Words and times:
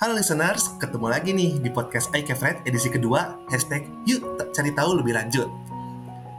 Halo 0.00 0.16
listeners, 0.16 0.80
ketemu 0.80 1.12
lagi 1.12 1.28
nih 1.36 1.60
di 1.60 1.68
podcast 1.68 2.08
iCaveRed 2.16 2.64
edisi 2.64 2.88
kedua, 2.88 3.36
hashtag 3.52 3.84
yuk 4.08 4.24
cari 4.48 4.72
tahu 4.72 4.96
lebih 4.96 5.12
lanjut. 5.12 5.44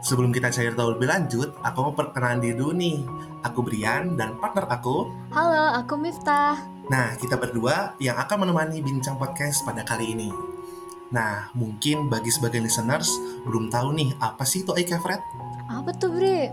Sebelum 0.02 0.34
kita 0.34 0.50
cari 0.50 0.74
tahu 0.74 0.98
lebih 0.98 1.06
lanjut, 1.06 1.54
aku 1.62 1.78
mau 1.78 1.94
perkenalan 1.94 2.42
diri 2.42 2.58
dulu 2.58 2.74
nih. 2.74 3.06
Aku 3.46 3.62
Brian 3.62 4.18
dan 4.18 4.34
partner 4.42 4.66
aku. 4.66 5.06
Halo, 5.30 5.78
aku 5.78 5.94
Miftah. 5.94 6.58
Nah, 6.90 7.14
kita 7.14 7.38
berdua 7.38 7.94
yang 8.02 8.18
akan 8.18 8.42
menemani 8.42 8.82
bincang 8.82 9.14
podcast 9.14 9.62
pada 9.62 9.86
kali 9.86 10.10
ini. 10.10 10.34
Nah, 11.14 11.46
mungkin 11.54 12.10
bagi 12.10 12.34
sebagian 12.34 12.66
listeners 12.66 13.14
belum 13.46 13.70
tahu 13.70 13.94
nih 13.94 14.10
apa 14.18 14.42
sih 14.42 14.66
itu 14.66 14.74
iCaveRed? 14.74 15.22
Apa 15.70 15.94
tuh, 15.94 16.10
Bre? 16.10 16.50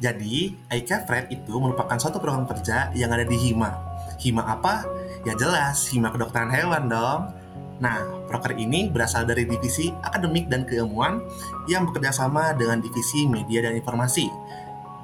Jadi, 0.00 0.56
iCaveRed 0.64 1.28
itu 1.28 1.52
merupakan 1.60 2.00
suatu 2.00 2.16
program 2.24 2.48
kerja 2.48 2.88
yang 2.96 3.12
ada 3.12 3.28
di 3.28 3.36
HIMA. 3.36 3.68
HIMA 4.16 4.48
apa? 4.48 4.99
Ya 5.20 5.36
jelas, 5.36 5.84
Hima 5.92 6.08
Kedokteran 6.08 6.48
Hewan 6.48 6.88
dong. 6.88 7.28
Nah, 7.76 8.24
proker 8.24 8.56
ini 8.56 8.88
berasal 8.88 9.28
dari 9.28 9.44
divisi 9.44 9.92
akademik 10.00 10.48
dan 10.48 10.64
keilmuan 10.64 11.20
yang 11.68 11.84
bekerja 11.84 12.24
sama 12.24 12.56
dengan 12.56 12.80
divisi 12.80 13.28
media 13.28 13.68
dan 13.68 13.76
informasi, 13.76 14.32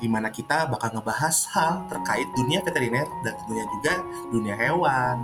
di 0.01 0.09
mana 0.09 0.33
kita 0.33 0.73
bakal 0.73 0.97
ngebahas 0.97 1.37
hal 1.53 1.85
terkait 1.93 2.25
dunia 2.33 2.65
veteriner 2.65 3.05
dan 3.25 3.37
tentunya 3.45 3.65
juga 3.77 3.95
dunia 4.33 4.57
hewan. 4.57 5.21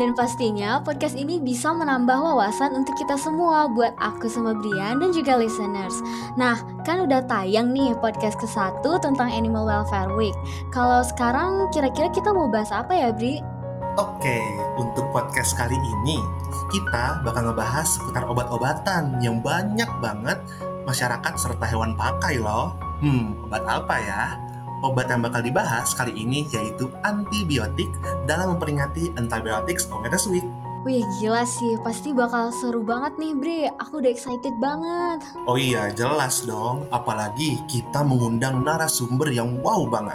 Dan 0.00 0.14
pastinya 0.16 0.78
podcast 0.80 1.18
ini 1.18 1.42
bisa 1.42 1.74
menambah 1.74 2.16
wawasan 2.16 2.72
untuk 2.72 2.96
kita 2.96 3.18
semua 3.18 3.68
buat 3.68 3.92
aku 4.00 4.30
sama 4.30 4.56
Brian 4.56 4.96
dan 5.02 5.10
juga 5.12 5.36
listeners. 5.36 6.00
Nah, 6.40 6.56
kan 6.88 7.04
udah 7.04 7.20
tayang 7.28 7.74
nih 7.74 7.92
podcast 7.98 8.40
ke-1 8.40 8.80
tentang 9.02 9.28
Animal 9.28 9.66
Welfare 9.66 10.14
Week. 10.14 10.36
Kalau 10.72 11.02
sekarang 11.04 11.68
kira-kira 11.74 12.08
kita 12.14 12.30
mau 12.32 12.46
bahas 12.48 12.70
apa 12.72 12.94
ya, 12.94 13.10
Bri? 13.12 13.55
Oke, 13.96 14.44
untuk 14.76 15.08
podcast 15.08 15.56
kali 15.56 15.72
ini 15.72 16.20
kita 16.68 17.24
bakal 17.24 17.48
ngebahas 17.48 17.88
seputar 17.88 18.28
obat-obatan 18.28 19.16
yang 19.24 19.40
banyak 19.40 19.88
banget 20.04 20.36
masyarakat 20.84 21.32
serta 21.40 21.64
hewan 21.64 21.96
pakai 21.96 22.36
loh. 22.36 22.76
Hmm, 23.00 23.32
obat 23.48 23.64
apa 23.64 23.96
ya? 23.96 24.36
Obat 24.84 25.08
yang 25.08 25.24
bakal 25.24 25.40
dibahas 25.40 25.96
kali 25.96 26.12
ini 26.12 26.44
yaitu 26.52 26.92
antibiotik 27.08 27.88
dalam 28.28 28.52
memperingati 28.52 29.16
Antibiotics 29.16 29.88
Awareness 29.88 30.28
Week. 30.28 30.44
Wih 30.84 31.00
gila 31.16 31.48
sih, 31.48 31.80
pasti 31.80 32.12
bakal 32.12 32.52
seru 32.52 32.84
banget 32.84 33.16
nih 33.16 33.32
Bre, 33.32 33.60
aku 33.80 33.98
udah 33.98 34.12
excited 34.12 34.54
banget 34.62 35.18
Oh 35.48 35.58
iya, 35.58 35.90
jelas 35.90 36.46
dong, 36.46 36.86
apalagi 36.94 37.58
kita 37.66 38.06
mengundang 38.06 38.62
narasumber 38.62 39.34
yang 39.34 39.58
wow 39.66 39.82
banget 39.90 40.14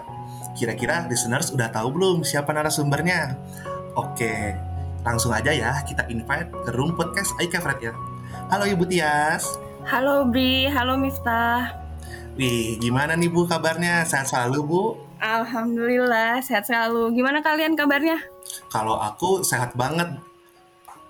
Kira-kira 0.56 1.08
listeners 1.12 1.52
udah 1.52 1.72
tahu 1.72 1.92
belum 1.96 2.18
siapa 2.24 2.56
narasumbernya? 2.56 3.36
Oke, 3.92 4.56
langsung 5.04 5.36
aja 5.36 5.52
ya 5.52 5.84
kita 5.84 6.08
invite 6.08 6.48
ke 6.64 6.72
room 6.80 6.96
podcast 6.96 7.36
Aika 7.44 7.60
Fred 7.60 7.92
ya. 7.92 7.94
Halo 8.48 8.64
Ibu 8.64 8.88
Tias. 8.88 9.60
Halo 9.84 10.24
Bri, 10.24 10.72
halo 10.72 10.96
Miftah. 10.96 11.76
Wih, 12.40 12.80
gimana 12.80 13.20
nih 13.20 13.28
Bu 13.28 13.44
kabarnya? 13.44 14.08
Sehat 14.08 14.32
selalu 14.32 14.60
Bu? 14.64 14.84
Alhamdulillah, 15.20 16.40
sehat 16.40 16.72
selalu. 16.72 17.12
Gimana 17.20 17.44
kalian 17.44 17.76
kabarnya? 17.76 18.24
Kalau 18.72 18.96
aku 18.96 19.44
sehat 19.44 19.76
banget. 19.76 20.08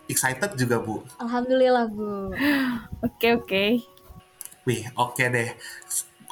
Excited 0.10 0.58
juga 0.58 0.82
Bu. 0.82 1.06
Alhamdulillah 1.22 1.86
Bu. 1.86 2.34
Oke 3.06 3.38
oke. 3.38 3.66
Wih, 4.66 4.90
oke 4.98 5.22
deh 5.30 5.54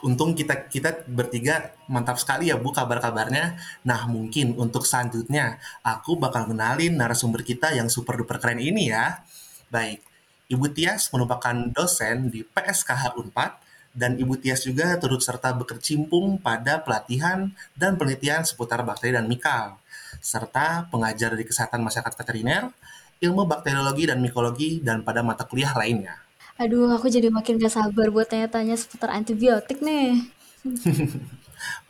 untung 0.03 0.35
kita 0.35 0.67
kita 0.71 1.03
bertiga 1.07 1.75
mantap 1.91 2.19
sekali 2.19 2.51
ya 2.51 2.55
Bu 2.55 2.71
kabar-kabarnya. 2.71 3.59
Nah, 3.83 4.07
mungkin 4.07 4.55
untuk 4.55 4.87
selanjutnya 4.87 5.59
aku 5.83 6.15
bakal 6.15 6.47
kenalin 6.47 6.95
narasumber 6.95 7.43
kita 7.43 7.75
yang 7.75 7.87
super 7.91 8.15
duper 8.15 8.39
keren 8.39 8.59
ini 8.63 8.91
ya. 8.91 9.23
Baik, 9.69 10.01
Ibu 10.49 10.71
Tias 10.73 11.13
merupakan 11.13 11.53
dosen 11.69 12.33
di 12.33 12.41
PSKH 12.41 13.13
Unpad 13.19 13.51
dan 13.93 14.17
Ibu 14.17 14.37
Tias 14.37 14.65
juga 14.65 14.97
turut 15.01 15.21
serta 15.21 15.53
berkecimpung 15.53 16.39
pada 16.39 16.81
pelatihan 16.81 17.49
dan 17.73 17.97
penelitian 17.97 18.45
seputar 18.45 18.85
bakteri 18.85 19.17
dan 19.17 19.25
mikal, 19.25 19.81
serta 20.21 20.87
pengajar 20.93 21.33
di 21.33 21.43
kesehatan 21.45 21.81
masyarakat 21.81 22.13
veteriner, 22.15 22.69
ilmu 23.19 23.43
bakteriologi 23.49 24.07
dan 24.07 24.21
mikologi, 24.21 24.79
dan 24.79 25.01
pada 25.01 25.25
mata 25.25 25.43
kuliah 25.43 25.73
lainnya. 25.73 26.28
Aduh, 26.59 26.91
aku 26.91 27.07
jadi 27.07 27.31
makin 27.31 27.55
gak 27.55 27.71
sabar 27.71 28.11
buat 28.11 28.27
tanya-tanya 28.27 28.75
seputar 28.75 29.15
antibiotik 29.15 29.79
nih. 29.79 30.27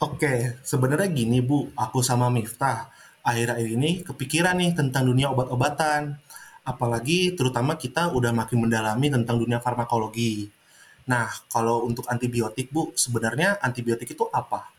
Oke, 0.06 0.62
sebenarnya 0.62 1.09
gini 1.09 1.41
Bu, 1.41 1.74
aku 1.74 2.06
sama 2.06 2.30
Miftah 2.30 2.94
akhir-akhir 3.25 3.66
ini 3.66 4.06
kepikiran 4.06 4.62
nih 4.62 4.78
tentang 4.78 5.09
dunia 5.09 5.34
obat-obatan. 5.34 6.22
Apalagi 6.62 7.34
terutama 7.34 7.81
kita 7.81 8.13
udah 8.13 8.30
makin 8.30 8.69
mendalami 8.69 9.09
tentang 9.09 9.41
dunia 9.41 9.57
farmakologi. 9.57 10.53
Nah, 11.09 11.25
kalau 11.50 11.90
untuk 11.90 12.06
antibiotik 12.06 12.69
Bu, 12.69 12.94
sebenarnya 12.94 13.57
antibiotik 13.66 14.13
itu 14.13 14.30
apa? 14.30 14.69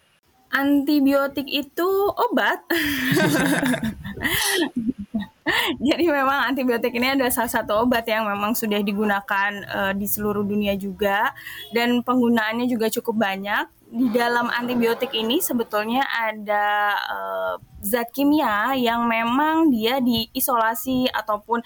Antibiotik 0.55 1.51
itu 1.51 1.89
obat. 2.15 2.62
Jadi 5.88 6.05
memang 6.06 6.50
antibiotik 6.53 6.94
ini 6.94 7.15
adalah 7.15 7.33
salah 7.33 7.53
satu 7.53 7.87
obat 7.87 8.06
yang 8.06 8.27
memang 8.27 8.55
sudah 8.55 8.81
digunakan 8.81 9.50
uh, 9.66 9.93
di 9.94 10.06
seluruh 10.06 10.44
dunia 10.47 10.75
juga 10.77 11.33
dan 11.75 12.03
penggunaannya 12.05 12.66
juga 12.71 12.88
cukup 12.91 13.21
banyak. 13.21 13.66
Di 13.91 14.06
dalam 14.15 14.47
antibiotik 14.55 15.10
ini 15.19 15.43
sebetulnya 15.43 16.06
ada 16.06 16.94
uh, 17.10 17.55
zat 17.83 18.15
kimia 18.15 18.78
yang 18.78 19.03
memang 19.10 19.75
dia 19.75 19.99
diisolasi 19.99 21.10
ataupun 21.10 21.59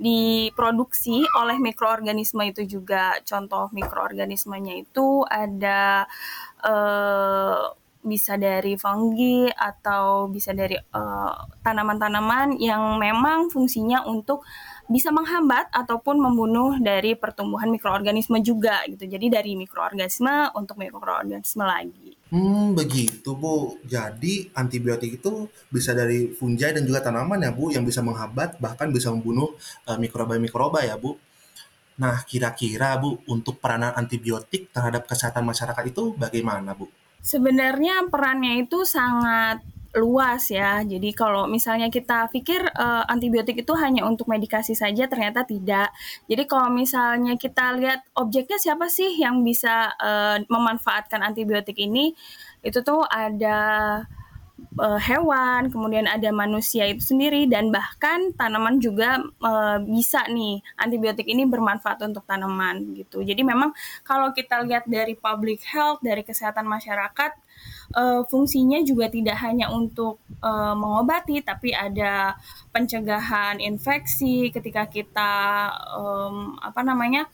diproduksi 0.00 1.20
oleh 1.36 1.60
mikroorganisme 1.60 2.48
itu 2.48 2.64
juga. 2.64 3.20
Contoh 3.28 3.68
mikroorganismenya 3.76 4.88
itu 4.88 5.20
ada 5.28 6.08
uh, 6.64 7.76
bisa 8.06 8.38
dari 8.38 8.78
fungi 8.78 9.50
atau 9.50 10.30
bisa 10.30 10.54
dari 10.54 10.78
uh, 10.78 11.34
tanaman-tanaman 11.66 12.54
yang 12.62 13.02
memang 13.02 13.50
fungsinya 13.50 14.06
untuk 14.06 14.46
bisa 14.86 15.10
menghambat 15.10 15.66
ataupun 15.74 16.22
membunuh 16.22 16.78
dari 16.78 17.18
pertumbuhan 17.18 17.66
mikroorganisme 17.74 18.38
juga 18.46 18.86
gitu. 18.86 19.10
Jadi 19.10 19.26
dari 19.26 19.58
mikroorganisme 19.58 20.54
untuk 20.54 20.78
mikroorganisme 20.78 21.66
lagi. 21.66 22.14
Hmm, 22.30 22.78
begitu 22.78 23.34
Bu. 23.34 23.82
Jadi 23.82 24.54
antibiotik 24.54 25.18
itu 25.18 25.50
bisa 25.66 25.90
dari 25.90 26.30
fungi 26.30 26.62
dan 26.70 26.86
juga 26.86 27.02
tanaman 27.02 27.42
ya 27.42 27.50
Bu 27.50 27.74
yang 27.74 27.82
bisa 27.82 27.98
menghambat 28.06 28.62
bahkan 28.62 28.94
bisa 28.94 29.10
membunuh 29.10 29.58
uh, 29.90 29.98
mikroba-mikroba 29.98 30.86
ya 30.86 30.94
Bu. 30.94 31.18
Nah, 31.98 32.22
kira-kira 32.22 32.94
Bu 33.02 33.18
untuk 33.26 33.58
peranan 33.58 33.90
antibiotik 33.98 34.70
terhadap 34.70 35.10
kesehatan 35.10 35.42
masyarakat 35.42 35.82
itu 35.90 36.14
bagaimana 36.14 36.78
Bu? 36.78 36.86
Sebenarnya 37.26 38.06
perannya 38.06 38.62
itu 38.62 38.86
sangat 38.86 39.58
luas 39.96 40.52
ya. 40.52 40.84
Jadi 40.84 41.10
kalau 41.16 41.48
misalnya 41.48 41.88
kita 41.88 42.28
pikir 42.28 42.60
uh, 42.76 43.02
antibiotik 43.08 43.64
itu 43.64 43.72
hanya 43.74 44.04
untuk 44.04 44.28
medikasi 44.28 44.76
saja, 44.76 45.08
ternyata 45.08 45.42
tidak. 45.42 45.90
Jadi 46.28 46.44
kalau 46.44 46.68
misalnya 46.70 47.34
kita 47.40 47.74
lihat 47.80 48.04
objeknya 48.14 48.60
siapa 48.60 48.86
sih 48.92 49.16
yang 49.16 49.40
bisa 49.40 49.90
uh, 49.96 50.38
memanfaatkan 50.46 51.24
antibiotik 51.24 51.80
ini, 51.80 52.12
itu 52.60 52.78
tuh 52.84 53.02
ada 53.08 53.58
uh, 54.80 55.00
hewan, 55.00 55.68
kemudian 55.68 56.08
ada 56.08 56.28
manusia 56.32 56.88
itu 56.88 57.12
sendiri 57.12 57.48
dan 57.48 57.68
bahkan 57.68 58.32
tanaman 58.36 58.80
juga 58.80 59.20
uh, 59.44 59.78
bisa 59.84 60.24
nih 60.28 60.60
antibiotik 60.80 61.28
ini 61.28 61.44
bermanfaat 61.44 62.00
untuk 62.04 62.24
tanaman 62.24 62.96
gitu. 62.96 63.20
Jadi 63.24 63.44
memang 63.44 63.72
kalau 64.04 64.32
kita 64.32 64.64
lihat 64.64 64.88
dari 64.88 65.16
public 65.16 65.64
health 65.64 66.00
dari 66.04 66.24
kesehatan 66.24 66.64
masyarakat 66.64 67.32
uh, 67.96 68.22
fungsinya 68.28 68.80
juga 68.84 69.08
tidak 69.12 69.36
hanya 69.44 69.72
untuk 69.72 70.20
uh, 70.40 70.74
mengobati 70.76 71.40
tapi 71.44 71.72
ada 71.72 72.36
pencegahan 72.72 73.60
infeksi 73.60 74.52
ketika 74.52 74.88
kita 74.88 75.32
um, 75.96 76.56
apa 76.60 76.80
namanya 76.84 77.28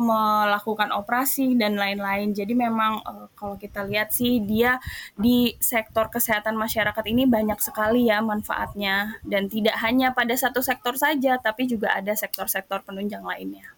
melakukan 0.00 0.88
operasi 0.96 1.54
dan 1.60 1.76
lain-lain. 1.76 2.32
Jadi 2.32 2.56
memang 2.56 3.04
uh, 3.04 3.28
kalau 3.36 3.60
kita 3.60 3.84
lihat 3.84 4.16
sih 4.16 4.40
dia 4.40 4.80
di 5.14 5.52
sektor 5.60 6.08
kesehatan 6.08 6.56
masyarakat 6.56 7.04
ini 7.04 7.28
banyak 7.28 7.60
sekali 7.60 8.08
ya 8.08 8.24
manfaatnya 8.24 9.20
dan 9.28 9.52
tidak 9.52 9.76
hanya 9.84 10.16
pada 10.16 10.32
satu 10.32 10.64
sektor 10.64 10.96
saja 10.96 11.36
tapi 11.36 11.68
juga 11.68 11.92
ada 11.92 12.16
sektor-sektor 12.16 12.80
penunjang 12.80 13.22
lainnya. 13.22 13.76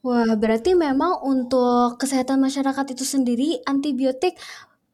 Wah, 0.00 0.32
berarti 0.32 0.72
memang 0.72 1.20
untuk 1.20 2.00
kesehatan 2.00 2.40
masyarakat 2.40 2.96
itu 2.96 3.04
sendiri 3.04 3.60
antibiotik 3.68 4.40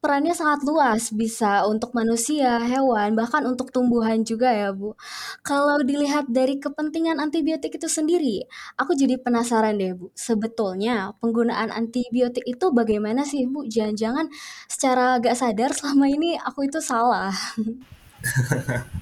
perannya 0.01 0.33
sangat 0.37 0.63
luas, 0.63 1.11
bisa 1.11 1.67
untuk 1.67 1.91
manusia, 1.97 2.63
hewan, 2.63 3.19
bahkan 3.19 3.43
untuk 3.49 3.75
tumbuhan 3.75 4.23
juga 4.23 4.53
ya, 4.53 4.71
Bu. 4.71 4.95
Kalau 5.43 5.83
dilihat 5.83 6.31
dari 6.31 6.61
kepentingan 6.63 7.19
antibiotik 7.19 7.75
itu 7.77 7.89
sendiri, 7.91 8.47
aku 8.79 8.95
jadi 8.95 9.19
penasaran 9.19 9.77
deh, 9.81 9.99
Bu. 9.99 10.13
Sebetulnya 10.15 11.17
penggunaan 11.19 11.75
antibiotik 11.75 12.45
itu 12.47 12.71
bagaimana 12.71 13.27
sih, 13.27 13.49
Bu? 13.51 13.67
Jangan-jangan 13.67 14.31
secara 14.71 15.19
gak 15.19 15.37
sadar 15.37 15.71
selama 15.79 16.07
ini 16.07 16.39
aku 16.39 16.69
itu 16.69 16.79
salah. 16.79 17.35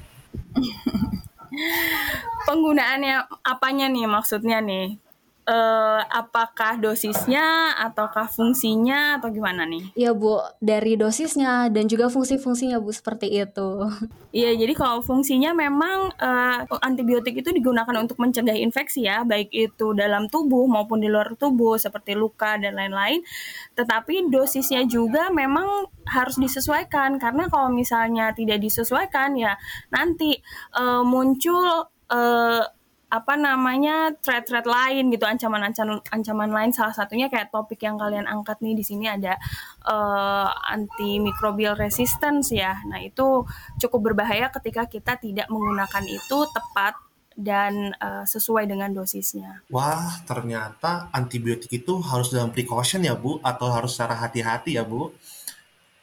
Penggunaannya 2.45 3.31
apanya 3.47 3.87
nih 3.87 4.11
maksudnya 4.11 4.59
nih? 4.59 5.04
Uh, 5.49 6.01
apakah 6.09 6.81
dosisnya 6.81 7.77
ataukah 7.81 8.29
fungsinya 8.29 9.21
atau 9.21 9.29
gimana 9.31 9.69
nih? 9.69 9.95
Iya 9.97 10.11
Bu, 10.17 10.41
dari 10.61 10.97
dosisnya 10.97 11.69
dan 11.69 11.89
juga 11.89 12.09
fungsi-fungsinya 12.09 12.81
Bu 12.81 12.91
seperti 12.93 13.31
itu. 13.33 13.89
Iya, 14.35 14.51
jadi 14.59 14.75
kalau 14.75 14.99
fungsinya 14.99 15.55
memang 15.55 16.11
uh, 16.19 16.67
antibiotik 16.83 17.39
itu 17.39 17.55
digunakan 17.55 17.95
untuk 18.03 18.19
mencegah 18.19 18.59
infeksi 18.59 19.07
ya, 19.07 19.23
baik 19.23 19.55
itu 19.55 19.95
dalam 19.95 20.27
tubuh 20.27 20.67
maupun 20.67 20.99
di 20.99 21.07
luar 21.07 21.39
tubuh 21.39 21.79
seperti 21.79 22.19
luka 22.19 22.59
dan 22.59 22.75
lain-lain. 22.75 23.23
Tetapi 23.79 24.35
dosisnya 24.35 24.83
juga 24.91 25.31
memang 25.31 25.87
harus 26.11 26.37
disesuaikan 26.37 27.17
karena 27.23 27.47
kalau 27.49 27.71
misalnya 27.71 28.35
tidak 28.37 28.61
disesuaikan 28.61 29.39
ya 29.39 29.57
nanti 29.89 30.37
uh, 30.77 31.01
muncul 31.01 31.89
uh, 32.11 32.63
apa 33.11 33.39
namanya 33.39 34.11
threat-threat 34.19 34.67
lain 34.67 35.13
gitu 35.15 35.23
ancaman-ancaman 35.23 36.03
ancaman 36.11 36.51
lain 36.51 36.71
salah 36.75 36.91
satunya 36.91 37.31
kayak 37.31 37.55
topik 37.55 37.79
yang 37.85 37.95
kalian 37.95 38.27
angkat 38.27 38.59
nih 38.59 38.75
di 38.75 38.83
sini 38.83 39.07
ada 39.07 39.39
uh, 39.87 40.51
antimicrobial 40.75 41.79
resistance 41.79 42.51
ya 42.51 42.75
nah 42.91 42.99
itu 42.99 43.47
cukup 43.79 44.13
berbahaya 44.13 44.51
ketika 44.51 44.91
kita 44.91 45.15
tidak 45.21 45.47
menggunakan 45.47 46.05
itu 46.11 46.39
tepat 46.51 46.99
dan 47.35 47.91
uh, 47.99 48.23
sesuai 48.23 48.71
dengan 48.71 48.95
dosisnya. 48.95 49.67
Wah, 49.75 50.23
ternyata 50.23 51.11
antibiotik 51.11 51.83
itu 51.83 51.99
harus 51.99 52.31
dalam 52.31 52.55
precaution 52.55 53.03
ya, 53.03 53.19
Bu, 53.19 53.43
atau 53.43 53.75
harus 53.75 53.99
secara 53.99 54.15
hati-hati 54.23 54.79
ya, 54.79 54.87
Bu. 54.87 55.11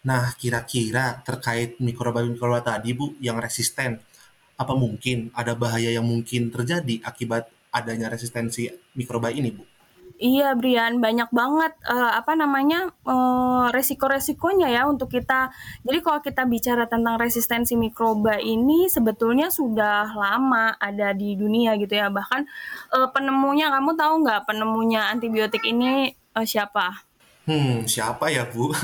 Nah, 0.04 0.36
kira-kira 0.36 1.24
terkait 1.24 1.80
mikroba-mikroba 1.80 2.60
tadi, 2.60 2.92
Bu, 2.92 3.16
yang 3.24 3.40
resisten, 3.40 4.04
apa 4.62 4.78
mungkin 4.78 5.34
ada 5.34 5.58
bahaya 5.58 5.90
yang 5.90 6.06
mungkin 6.06 6.54
terjadi 6.54 7.02
akibat 7.02 7.50
adanya 7.74 8.14
resistensi 8.14 8.70
mikroba 8.94 9.34
ini, 9.34 9.50
Bu? 9.50 9.66
Iya, 10.22 10.54
Brian, 10.54 11.02
banyak 11.02 11.34
banget 11.34 11.74
uh, 11.90 12.14
apa 12.14 12.38
namanya 12.38 12.94
uh, 13.10 13.74
resiko-resikonya 13.74 14.70
ya 14.70 14.86
untuk 14.86 15.10
kita. 15.10 15.50
Jadi 15.82 15.98
kalau 16.06 16.22
kita 16.22 16.46
bicara 16.46 16.86
tentang 16.86 17.18
resistensi 17.18 17.74
mikroba 17.74 18.38
ini 18.38 18.86
sebetulnya 18.86 19.50
sudah 19.50 20.14
lama 20.14 20.78
ada 20.78 21.18
di 21.18 21.34
dunia 21.34 21.74
gitu 21.82 21.98
ya. 21.98 22.14
Bahkan 22.14 22.42
uh, 22.94 23.10
penemunya, 23.10 23.74
kamu 23.74 23.98
tahu 23.98 24.14
nggak 24.22 24.46
penemunya 24.46 25.10
antibiotik 25.10 25.66
ini 25.66 26.14
uh, 26.38 26.46
siapa? 26.46 27.11
Hmm, 27.42 27.90
siapa 27.90 28.30
ya, 28.30 28.46
Bu? 28.46 28.70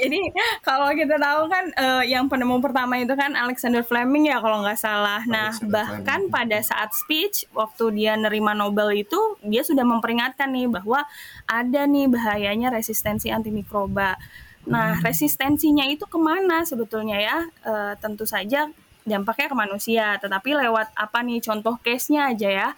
Jadi 0.00 0.20
kalau 0.64 0.88
kita 0.96 1.20
tahu 1.20 1.42
kan 1.52 1.68
uh, 1.76 2.00
yang 2.00 2.32
penemu 2.32 2.64
pertama 2.64 2.96
itu 2.96 3.12
kan 3.12 3.36
Alexander 3.36 3.84
Fleming 3.84 4.32
ya 4.32 4.40
kalau 4.40 4.64
nggak 4.64 4.80
salah. 4.80 5.20
Nah, 5.28 5.52
Alexander 5.52 5.68
bahkan 5.68 6.20
Fleming. 6.24 6.32
pada 6.32 6.58
saat 6.64 6.96
speech 6.96 7.44
waktu 7.52 7.92
dia 7.92 8.16
nerima 8.16 8.56
Nobel 8.56 9.04
itu 9.04 9.20
dia 9.44 9.60
sudah 9.60 9.84
memperingatkan 9.84 10.48
nih 10.48 10.72
bahwa 10.72 11.04
ada 11.44 11.84
nih 11.84 12.08
bahayanya 12.08 12.72
resistensi 12.72 13.28
antimikroba. 13.28 14.16
Nah, 14.64 14.96
hmm. 14.96 15.04
resistensinya 15.04 15.84
itu 15.92 16.08
ke 16.08 16.16
mana 16.16 16.64
sebetulnya 16.64 17.20
ya? 17.20 17.44
Uh, 17.68 17.92
tentu 18.00 18.24
saja 18.24 18.72
dampaknya 19.04 19.52
ke 19.52 19.56
manusia, 19.56 20.06
tetapi 20.16 20.56
lewat 20.56 20.96
apa 20.96 21.20
nih 21.20 21.44
contoh 21.44 21.76
case-nya 21.84 22.32
aja 22.32 22.48
ya. 22.48 22.68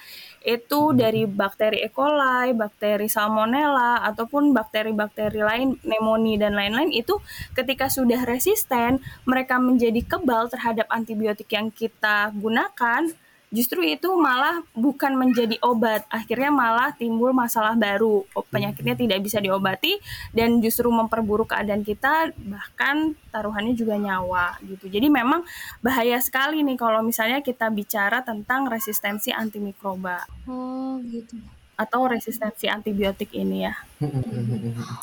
Itu 0.47 0.95
hmm. 0.95 0.97
dari 0.97 1.23
bakteri 1.27 1.83
E. 1.83 1.91
coli, 1.91 2.55
bakteri 2.55 3.11
Salmonella 3.11 4.07
ataupun 4.07 4.55
bakteri-bakteri 4.55 5.43
lain, 5.43 5.75
pneumonia 5.83 6.47
dan 6.47 6.55
lain-lain 6.55 6.95
itu 6.95 7.19
ketika 7.59 7.91
sudah 7.91 8.23
resisten, 8.23 9.03
mereka 9.27 9.59
menjadi 9.59 10.07
kebal 10.07 10.47
terhadap 10.47 10.87
antibiotik 10.87 11.51
yang 11.51 11.75
kita 11.75 12.31
gunakan 12.31 13.11
justru 13.51 13.83
itu 13.87 14.11
malah 14.15 14.63
bukan 14.75 15.15
menjadi 15.15 15.59
obat 15.63 16.07
akhirnya 16.11 16.51
malah 16.51 16.91
timbul 16.95 17.31
masalah 17.35 17.75
baru. 17.75 18.27
Penyakitnya 18.51 18.95
hmm. 18.95 19.03
tidak 19.07 19.19
bisa 19.23 19.39
diobati 19.43 19.99
dan 20.31 20.63
justru 20.63 20.87
memperburuk 20.89 21.51
keadaan 21.51 21.83
kita 21.83 22.31
bahkan 22.47 23.19
taruhannya 23.35 23.75
juga 23.75 23.99
nyawa 23.99 24.59
gitu. 24.63 24.87
Jadi 24.87 25.11
memang 25.11 25.43
bahaya 25.83 26.19
sekali 26.23 26.63
nih 26.63 26.79
kalau 26.79 27.03
misalnya 27.03 27.43
kita 27.43 27.69
bicara 27.69 28.23
tentang 28.23 28.71
resistensi 28.71 29.35
antimikroba. 29.35 30.23
Oh 30.47 31.03
gitu. 31.03 31.35
Atau 31.77 32.09
resistensi 32.09 32.71
antibiotik 32.71 33.35
ini 33.37 33.69
ya. 33.69 33.75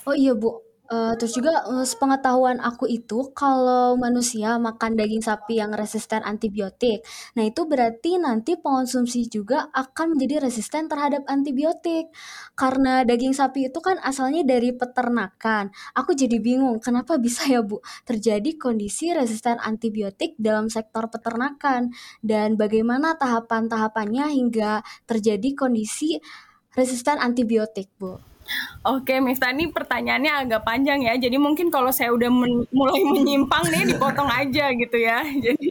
Oh 0.08 0.16
iya 0.16 0.34
bu 0.34 0.63
Uh, 0.84 1.16
terus 1.16 1.32
juga, 1.32 1.64
uh, 1.64 1.88
sepengetahuan 1.88 2.60
aku 2.60 2.92
itu 2.92 3.32
kalau 3.32 3.96
manusia 3.96 4.60
makan 4.60 5.00
daging 5.00 5.24
sapi 5.24 5.56
yang 5.64 5.72
resisten 5.72 6.20
antibiotik, 6.28 7.08
nah 7.40 7.48
itu 7.48 7.64
berarti 7.64 8.20
nanti 8.20 8.60
pengonsumsi 8.60 9.32
juga 9.32 9.72
akan 9.72 10.14
menjadi 10.14 10.44
resisten 10.44 10.92
terhadap 10.92 11.24
antibiotik. 11.32 12.12
Karena 12.60 13.08
daging 13.08 13.32
sapi 13.32 13.72
itu 13.72 13.80
kan 13.80 13.96
asalnya 14.04 14.44
dari 14.44 14.76
peternakan, 14.76 15.72
aku 15.96 16.20
jadi 16.20 16.36
bingung 16.44 16.84
kenapa 16.84 17.16
bisa 17.16 17.48
ya 17.48 17.64
Bu, 17.64 17.80
terjadi 18.04 18.60
kondisi 18.60 19.16
resisten 19.16 19.64
antibiotik 19.64 20.36
dalam 20.36 20.68
sektor 20.68 21.08
peternakan, 21.08 21.96
dan 22.20 22.60
bagaimana 22.60 23.16
tahapan-tahapannya 23.16 24.36
hingga 24.36 24.84
terjadi 25.08 25.56
kondisi 25.56 26.20
resisten 26.76 27.24
antibiotik, 27.24 27.88
Bu? 27.96 28.33
Oke, 28.84 29.24
Miftah, 29.24 29.56
ini 29.56 29.72
pertanyaannya 29.72 30.32
agak 30.44 30.62
panjang 30.68 31.08
ya. 31.08 31.16
Jadi 31.16 31.40
mungkin 31.40 31.72
kalau 31.72 31.88
saya 31.90 32.12
udah 32.12 32.28
men 32.28 32.68
mulai 32.76 33.00
menyimpang 33.00 33.64
nih, 33.72 33.96
dipotong 33.96 34.28
aja 34.28 34.76
gitu 34.76 34.98
ya. 35.00 35.24
Jadi 35.46 35.68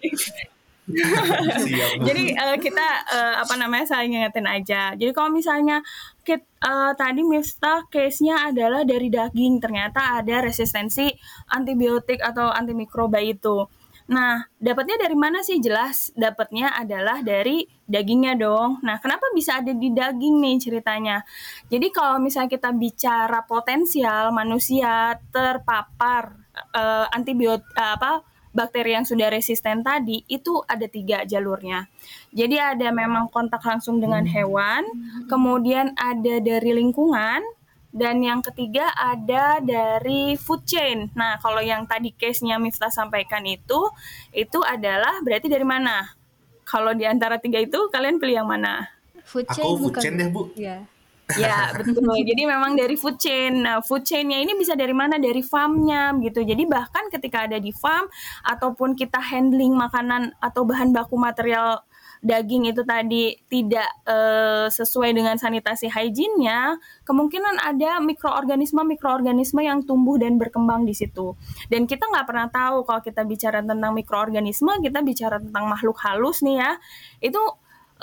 Jadi 2.06 2.34
uh, 2.34 2.56
kita 2.58 2.86
uh, 3.06 3.34
apa 3.42 3.54
namanya 3.54 3.86
saya 3.86 4.02
ingetin 4.02 4.46
aja. 4.50 4.92
Jadi 4.98 5.10
kalau 5.14 5.30
misalnya 5.30 5.78
kita, 6.26 6.42
uh, 6.64 6.92
tadi 6.98 7.22
Miftah 7.22 7.86
case-nya 7.86 8.50
adalah 8.50 8.82
dari 8.82 9.06
daging, 9.06 9.62
ternyata 9.62 10.18
ada 10.18 10.42
resistensi 10.42 11.06
antibiotik 11.54 12.18
atau 12.18 12.50
antimikroba 12.50 13.22
itu. 13.22 13.66
Nah, 14.10 14.46
dapatnya 14.58 14.98
dari 14.98 15.14
mana 15.14 15.44
sih? 15.46 15.62
Jelas 15.62 16.10
dapatnya 16.18 16.74
adalah 16.74 17.22
dari 17.22 17.66
dagingnya 17.86 18.34
dong. 18.34 18.82
Nah, 18.82 18.98
kenapa 18.98 19.30
bisa 19.36 19.62
ada 19.62 19.70
di 19.70 19.92
daging 19.94 20.42
nih 20.42 20.56
ceritanya? 20.58 21.22
Jadi 21.70 21.92
kalau 21.94 22.18
misalnya 22.18 22.50
kita 22.50 22.74
bicara 22.74 23.46
potensial 23.46 24.34
manusia 24.34 25.14
terpapar 25.30 26.34
uh, 26.74 27.06
antibiotik 27.14 27.68
uh, 27.78 27.94
apa 27.94 28.12
bakteri 28.52 28.92
yang 28.92 29.08
sudah 29.08 29.32
resisten 29.32 29.80
tadi 29.80 30.28
itu 30.28 30.60
ada 30.68 30.84
tiga 30.84 31.24
jalurnya. 31.24 31.88
Jadi 32.36 32.60
ada 32.60 32.92
memang 32.92 33.32
kontak 33.32 33.64
langsung 33.64 33.96
dengan 33.98 34.28
hewan, 34.28 34.84
kemudian 35.26 35.96
ada 35.96 36.36
dari 36.38 36.76
lingkungan, 36.76 37.40
dan 37.92 38.24
yang 38.24 38.40
ketiga 38.40 38.88
ada 38.96 39.60
dari 39.60 40.34
food 40.40 40.64
chain. 40.64 41.12
Nah, 41.12 41.36
kalau 41.38 41.60
yang 41.60 41.84
tadi 41.84 42.16
case-nya 42.16 42.56
Miftah 42.56 42.88
sampaikan 42.88 43.44
itu, 43.44 43.92
itu 44.32 44.58
adalah 44.64 45.20
berarti 45.20 45.52
dari 45.52 45.64
mana? 45.68 46.16
Kalau 46.64 46.96
di 46.96 47.04
antara 47.04 47.36
tiga 47.36 47.60
itu, 47.60 47.92
kalian 47.92 48.16
pilih 48.16 48.42
yang 48.42 48.48
mana? 48.48 48.88
Food 49.28 49.44
chain 49.52 49.64
Aku 49.68 49.76
food 49.76 49.94
chain 50.00 50.16
deh, 50.16 50.32
Bu. 50.32 50.48
Ya. 50.56 50.88
Ya, 51.36 51.72
betul. 51.72 52.04
Jadi 52.04 52.42
memang 52.44 52.76
dari 52.76 52.96
food 52.96 53.20
chain. 53.20 53.64
Nah, 53.64 53.84
food 53.84 54.04
chain-nya 54.04 54.40
ini 54.40 54.56
bisa 54.56 54.72
dari 54.72 54.92
mana? 54.96 55.20
Dari 55.20 55.40
farm-nya 55.44 56.16
gitu. 56.24 56.44
Jadi 56.44 56.64
bahkan 56.64 57.08
ketika 57.12 57.44
ada 57.44 57.60
di 57.60 57.72
farm 57.72 58.08
ataupun 58.44 58.96
kita 58.96 59.20
handling 59.20 59.72
makanan 59.76 60.32
atau 60.40 60.64
bahan 60.64 60.92
baku 60.92 61.16
material 61.16 61.84
daging 62.22 62.70
itu 62.70 62.86
tadi 62.86 63.34
tidak 63.50 63.90
uh, 64.06 64.70
sesuai 64.70 65.10
dengan 65.10 65.34
sanitasi 65.34 65.90
hygiene-nya, 65.90 66.78
kemungkinan 67.02 67.58
ada 67.58 67.98
mikroorganisme-mikroorganisme 67.98 69.58
yang 69.58 69.82
tumbuh 69.82 70.14
dan 70.22 70.38
berkembang 70.38 70.86
di 70.86 70.94
situ. 70.94 71.34
Dan 71.66 71.90
kita 71.90 72.06
nggak 72.06 72.26
pernah 72.30 72.46
tahu 72.46 72.86
kalau 72.86 73.02
kita 73.02 73.26
bicara 73.26 73.58
tentang 73.60 73.90
mikroorganisme, 73.90 74.70
kita 74.78 75.02
bicara 75.02 75.42
tentang 75.42 75.66
makhluk 75.66 75.98
halus 75.98 76.46
nih 76.46 76.62
ya, 76.62 76.70
itu 77.18 77.42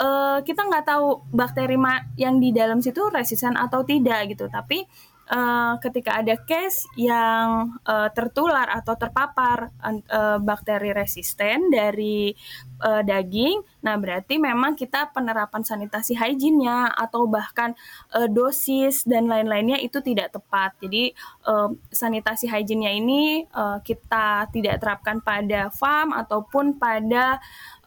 uh, 0.04 0.44
kita 0.44 0.68
nggak 0.68 0.84
tahu 0.84 1.24
bakteri 1.32 1.80
yang 2.20 2.44
di 2.44 2.52
dalam 2.52 2.84
situ 2.84 3.08
resisten 3.08 3.56
atau 3.56 3.88
tidak 3.88 4.36
gitu. 4.36 4.52
Tapi 4.52 4.84
uh, 5.29 5.77
ketika 5.79 6.19
ada 6.19 6.36
case 6.36 6.89
yang 6.98 7.79
uh, 7.86 8.09
tertular 8.12 8.67
atau 8.67 8.98
terpapar 8.98 9.69
uh, 9.79 10.38
bakteri 10.41 10.91
resisten 10.91 11.69
dari 11.69 12.33
uh, 12.81 13.05
daging, 13.05 13.62
nah 13.86 13.95
berarti 13.95 14.41
memang 14.41 14.74
kita 14.74 15.13
penerapan 15.13 15.62
sanitasi 15.62 16.17
hygiene-nya 16.17 16.91
atau 16.98 17.29
bahkan 17.29 17.77
uh, 18.17 18.27
dosis 18.27 19.05
dan 19.05 19.29
lain-lainnya 19.29 19.77
itu 19.79 20.01
tidak 20.01 20.33
tepat. 20.33 20.75
Jadi 20.81 21.13
uh, 21.45 21.69
sanitasi 21.93 22.50
hygiene-nya 22.50 22.91
ini 22.91 23.45
uh, 23.53 23.79
kita 23.86 24.50
tidak 24.50 24.81
terapkan 24.81 25.21
pada 25.21 25.69
farm 25.69 26.12
ataupun 26.12 26.81
pada 26.81 27.38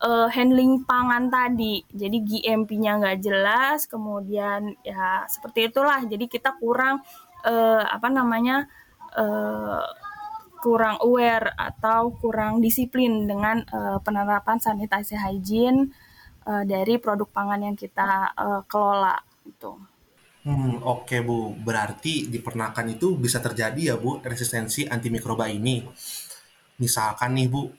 uh, 0.03 0.29
handling 0.29 0.83
pangan 0.83 1.31
tadi. 1.31 1.87
Jadi 1.91 2.19
GMP-nya 2.23 2.99
nggak 2.99 3.19
jelas, 3.23 3.87
kemudian 3.87 4.75
ya 4.83 5.25
seperti 5.31 5.71
itulah. 5.71 6.03
Jadi 6.05 6.27
kita 6.27 6.59
kurang 6.59 7.01
uh, 7.45 7.85
apa 7.87 8.09
namanya 8.09 8.67
uh, 9.15 9.85
kurang 10.63 11.03
aware 11.03 11.53
atau 11.59 12.15
kurang 12.23 12.63
disiplin 12.63 13.27
dengan 13.27 13.67
uh, 13.71 13.99
penerapan 13.99 14.63
sanitasi 14.63 15.19
hygiene 15.19 15.91
dari 16.43 16.99
produk 16.99 17.31
pangan 17.31 17.71
yang 17.71 17.79
kita 17.79 18.35
uh, 18.35 18.67
kelola 18.67 19.15
itu. 19.47 19.79
Hmm, 20.43 20.83
oke 20.83 21.23
Bu. 21.23 21.55
Berarti 21.55 22.27
di 22.27 22.43
peternakan 22.43 22.99
itu 22.99 23.15
bisa 23.15 23.39
terjadi 23.39 23.95
ya 23.95 23.97
Bu 23.99 24.19
resistensi 24.19 24.83
antimikroba 24.83 25.47
ini. 25.47 25.87
Misalkan 26.83 27.39
nih 27.39 27.47
Bu, 27.47 27.71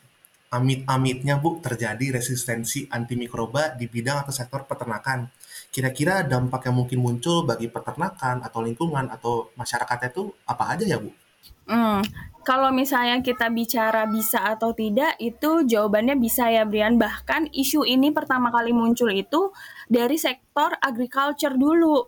amit-amitnya 0.47 1.43
Bu 1.43 1.59
terjadi 1.59 2.15
resistensi 2.15 2.87
antimikroba 2.87 3.75
di 3.75 3.91
bidang 3.91 4.23
atau 4.23 4.31
sektor 4.31 4.63
peternakan. 4.63 5.27
Kira-kira 5.73 6.21
dampak 6.21 6.69
yang 6.69 6.77
mungkin 6.77 7.01
muncul 7.01 7.49
bagi 7.49 7.65
peternakan 7.65 8.45
atau 8.45 8.61
lingkungan 8.61 9.09
atau 9.09 9.49
masyarakatnya 9.57 10.13
itu 10.13 10.29
apa 10.45 10.77
aja 10.77 10.85
ya 10.85 11.01
Bu? 11.01 11.09
Hmm, 11.63 12.03
kalau 12.43 12.75
misalnya 12.75 13.23
kita 13.23 13.47
bicara 13.47 14.03
bisa 14.03 14.43
atau 14.53 14.75
tidak, 14.75 15.15
itu 15.17 15.63
jawabannya 15.63 16.19
bisa 16.19 16.51
ya 16.51 16.67
Brian. 16.67 16.99
Bahkan 16.99 17.55
isu 17.55 17.87
ini 17.87 18.11
pertama 18.11 18.51
kali 18.51 18.75
muncul 18.75 19.07
itu 19.09 19.49
dari 19.87 20.19
sektor 20.19 20.75
agriculture 20.77 21.55
dulu. 21.55 22.03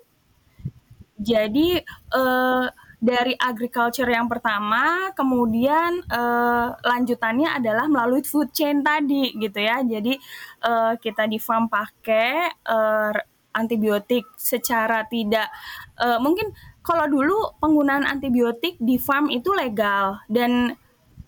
Jadi 1.16 1.80
eh, 1.90 2.66
dari 3.00 3.34
agriculture 3.40 4.12
yang 4.12 4.28
pertama, 4.28 5.16
kemudian 5.16 6.04
eh, 6.04 6.68
lanjutannya 6.76 7.56
adalah 7.56 7.88
melalui 7.88 8.22
food 8.28 8.52
chain 8.52 8.84
tadi 8.84 9.32
gitu 9.40 9.60
ya. 9.64 9.80
Jadi 9.88 10.20
eh, 10.68 10.94
kita 11.00 11.32
di 11.32 11.40
farm 11.40 11.72
pakai 11.72 12.52
eh, 12.60 13.35
antibiotik 13.56 14.28
secara 14.36 15.08
tidak 15.08 15.48
eh, 15.98 16.20
mungkin 16.20 16.52
kalau 16.86 17.10
dulu 17.10 17.58
penggunaan 17.58 18.06
antibiotik 18.06 18.78
di 18.78 19.02
farm 19.02 19.34
itu 19.34 19.50
legal 19.58 20.22
dan 20.30 20.78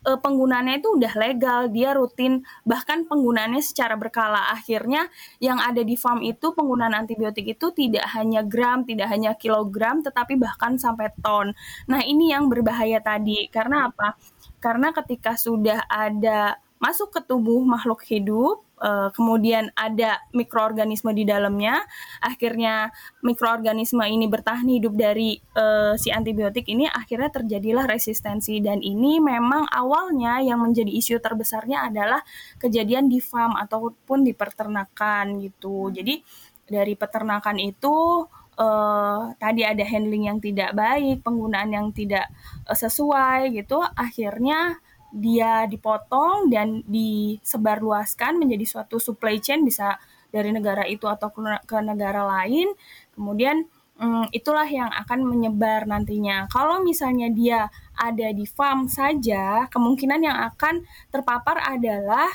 e, 0.05 0.12
penggunaannya 0.15 0.79
itu 0.79 0.93
udah 0.96 1.13
legal, 1.17 1.60
dia 1.74 1.98
rutin, 1.98 2.46
bahkan 2.62 3.10
penggunaannya 3.10 3.60
secara 3.65 3.98
berkala. 3.98 4.53
Akhirnya 4.53 5.10
yang 5.41 5.57
ada 5.57 5.81
di 5.81 5.98
farm 5.98 6.22
itu 6.22 6.53
penggunaan 6.53 6.93
antibiotik 6.93 7.57
itu 7.57 7.74
tidak 7.74 8.05
hanya 8.13 8.46
gram, 8.46 8.86
tidak 8.86 9.10
hanya 9.10 9.34
kilogram, 9.34 10.05
tetapi 10.05 10.38
bahkan 10.38 10.77
sampai 10.77 11.10
ton. 11.19 11.51
Nah 11.89 12.05
ini 12.05 12.31
yang 12.31 12.48
berbahaya 12.48 13.01
tadi, 13.01 13.50
karena 13.50 13.89
apa? 13.89 14.15
Karena 14.62 14.93
ketika 14.93 15.34
sudah 15.34 15.89
ada 15.89 16.62
masuk 16.77 17.10
ke 17.10 17.22
tubuh 17.25 17.62
makhluk 17.65 18.05
hidup, 18.05 18.62
uh, 18.77 19.10
kemudian 19.13 19.74
ada 19.74 20.22
mikroorganisme 20.29 21.10
di 21.13 21.25
dalamnya, 21.25 21.81
akhirnya 22.22 22.93
mikroorganisme 23.25 24.05
ini 24.05 24.29
bertahan 24.29 24.69
hidup 24.69 24.93
dari 24.93 25.41
uh, 25.57 25.98
si 25.98 26.13
antibiotik 26.13 26.69
ini, 26.69 26.86
akhirnya 26.86 27.34
terjadilah 27.34 27.89
resistensi. 27.89 28.62
Dan 28.62 28.86
ini 28.86 29.17
memang 29.17 29.65
awalnya 29.74 30.38
yang 30.41 30.62
menjadi 30.62 30.89
isu 30.93 31.17
terbesarnya 31.17 31.89
adalah 31.89 32.22
kejadian 32.62 33.10
di 33.10 33.17
farm 33.17 33.57
ataupun 33.57 34.22
di 34.22 34.38
peternakan 34.38 35.41
gitu. 35.41 35.89
Jadi 35.89 36.22
dari 36.67 36.93
peternakan 36.93 37.57
itu 37.57 38.22
uh, 38.62 39.22
tadi 39.41 39.65
ada 39.65 39.81
handling 39.81 40.29
yang 40.29 40.38
tidak 40.38 40.77
baik, 40.77 41.25
penggunaan 41.25 41.74
yang 41.74 41.88
tidak 41.89 42.29
uh, 42.69 42.77
sesuai 42.77 43.50
gitu, 43.55 43.81
akhirnya 43.98 44.77
dia 45.12 45.66
dipotong 45.66 46.52
dan 46.52 46.84
disebarluaskan 46.86 48.36
menjadi 48.38 48.66
suatu 48.68 49.00
supply 49.00 49.40
chain 49.40 49.64
bisa 49.64 49.96
dari 50.28 50.52
negara 50.52 50.84
itu 50.84 51.08
atau 51.08 51.32
ke 51.64 51.78
negara 51.80 52.28
lain. 52.28 52.72
Kemudian 53.16 53.66
um, 53.98 54.26
itulah 54.36 54.68
yang 54.68 54.90
akan 54.94 55.26
menyebar 55.26 55.88
nantinya. 55.90 56.46
Kalau 56.52 56.82
misalnya 56.84 57.32
dia 57.32 57.72
ada 57.98 58.28
di 58.32 58.46
farm 58.46 58.88
saja, 58.92 59.66
kemungkinan 59.72 60.22
yang 60.22 60.38
akan 60.54 60.86
terpapar 61.10 61.64
adalah 61.64 62.30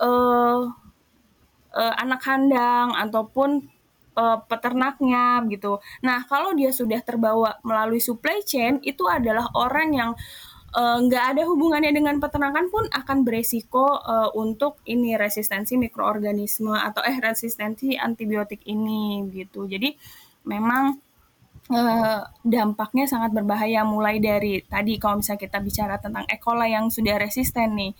uh, 0.00 0.68
uh, 1.74 1.94
anak 2.00 2.20
kandang 2.22 2.94
ataupun 2.94 3.70
uh, 4.18 4.38
peternaknya 4.46 5.42
gitu. 5.50 5.78
Nah, 6.02 6.26
kalau 6.26 6.54
dia 6.54 6.70
sudah 6.74 7.02
terbawa 7.02 7.58
melalui 7.62 8.02
supply 8.02 8.42
chain, 8.42 8.82
itu 8.82 9.06
adalah 9.06 9.50
orang 9.54 9.90
yang 9.94 10.10
nggak 10.74 11.24
uh, 11.24 11.30
ada 11.30 11.42
hubungannya 11.46 11.94
dengan 11.94 12.18
peternakan 12.18 12.66
pun 12.66 12.82
akan 12.90 13.22
beresiko 13.22 13.94
uh, 13.94 14.34
untuk 14.34 14.82
ini 14.90 15.14
resistensi 15.14 15.78
mikroorganisme 15.78 16.74
atau 16.74 16.98
eh 17.06 17.14
resistensi 17.22 17.94
antibiotik 17.94 18.66
ini 18.66 19.22
gitu. 19.30 19.70
Jadi 19.70 19.94
memang 20.50 20.98
uh, 21.70 22.20
dampaknya 22.42 23.06
sangat 23.06 23.30
berbahaya 23.30 23.86
mulai 23.86 24.18
dari 24.18 24.66
tadi 24.66 24.98
kalau 24.98 25.22
misalnya 25.22 25.46
kita 25.46 25.58
bicara 25.62 25.94
tentang 26.02 26.26
E. 26.26 26.42
coli 26.42 26.74
yang 26.74 26.90
sudah 26.90 27.22
resisten 27.22 27.78
nih, 27.78 27.92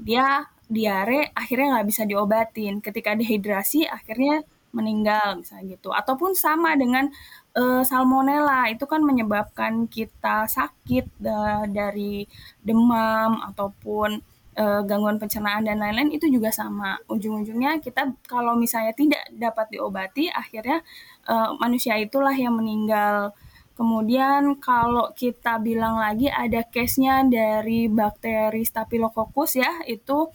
dia 0.00 0.48
diare 0.64 1.28
akhirnya 1.36 1.76
nggak 1.76 1.88
bisa 1.92 2.02
diobatin. 2.08 2.80
Ketika 2.80 3.12
dehidrasi 3.20 3.84
akhirnya 3.84 4.48
meninggal 4.72 5.40
misalnya 5.40 5.76
gitu. 5.76 5.90
Ataupun 5.94 6.36
sama 6.36 6.76
dengan 6.76 7.08
uh, 7.56 7.82
salmonella 7.82 8.68
itu 8.72 8.84
kan 8.84 9.00
menyebabkan 9.00 9.88
kita 9.88 10.44
sakit 10.48 11.24
uh, 11.24 11.64
dari 11.68 12.28
demam 12.60 13.40
ataupun 13.52 14.20
uh, 14.58 14.80
gangguan 14.84 15.16
pencernaan 15.22 15.64
dan 15.64 15.78
lain-lain 15.80 16.12
itu 16.12 16.26
juga 16.28 16.50
sama. 16.50 16.98
Ujung-ujungnya 17.08 17.78
kita 17.80 18.12
kalau 18.26 18.58
misalnya 18.58 18.92
tidak 18.92 19.22
dapat 19.32 19.72
diobati 19.72 20.28
akhirnya 20.28 20.82
uh, 21.30 21.54
manusia 21.56 21.96
itulah 21.96 22.34
yang 22.34 22.58
meninggal. 22.58 23.32
Kemudian 23.78 24.58
kalau 24.58 25.14
kita 25.14 25.62
bilang 25.62 26.02
lagi 26.02 26.26
ada 26.26 26.66
case-nya 26.66 27.22
dari 27.22 27.86
bakteri 27.86 28.66
Staphylococcus 28.66 29.62
ya, 29.62 29.86
itu 29.86 30.26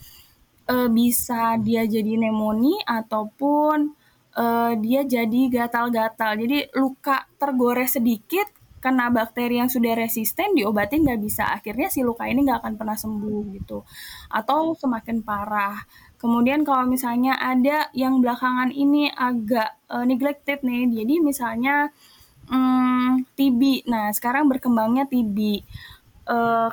uh, 0.71 0.87
bisa 0.87 1.59
dia 1.59 1.83
jadi 1.83 2.15
pneumonia 2.15 2.87
ataupun 2.87 3.99
uh, 4.37 4.73
dia 4.77 5.01
jadi 5.05 5.41
gatal-gatal. 5.49 6.37
Jadi 6.39 6.73
luka 6.77 7.25
tergores 7.37 7.97
sedikit 7.97 8.49
kena 8.83 9.07
bakteri 9.07 9.63
yang 9.63 9.71
sudah 9.71 9.95
resisten 9.95 10.59
diobatin 10.59 11.07
nggak 11.07 11.21
bisa. 11.23 11.47
Akhirnya 11.47 11.87
si 11.87 12.03
luka 12.03 12.27
ini 12.27 12.43
nggak 12.43 12.59
akan 12.63 12.73
pernah 12.75 12.97
sembuh 12.99 13.41
gitu. 13.55 13.87
Atau 14.27 14.75
semakin 14.75 15.23
parah. 15.23 15.79
Kemudian 16.19 16.63
kalau 16.67 16.87
misalnya 16.87 17.35
ada 17.39 17.87
yang 17.95 18.19
belakangan 18.19 18.71
ini 18.71 19.11
agak 19.11 19.79
uh, 19.91 20.07
neglected 20.07 20.63
nih 20.63 20.87
jadi 20.87 21.19
misalnya 21.19 21.91
um, 22.49 23.23
TB 23.37 23.87
nah 23.87 24.09
sekarang 24.11 24.49
berkembangnya 24.49 25.07
TB 25.07 25.63
uh, 26.27 26.69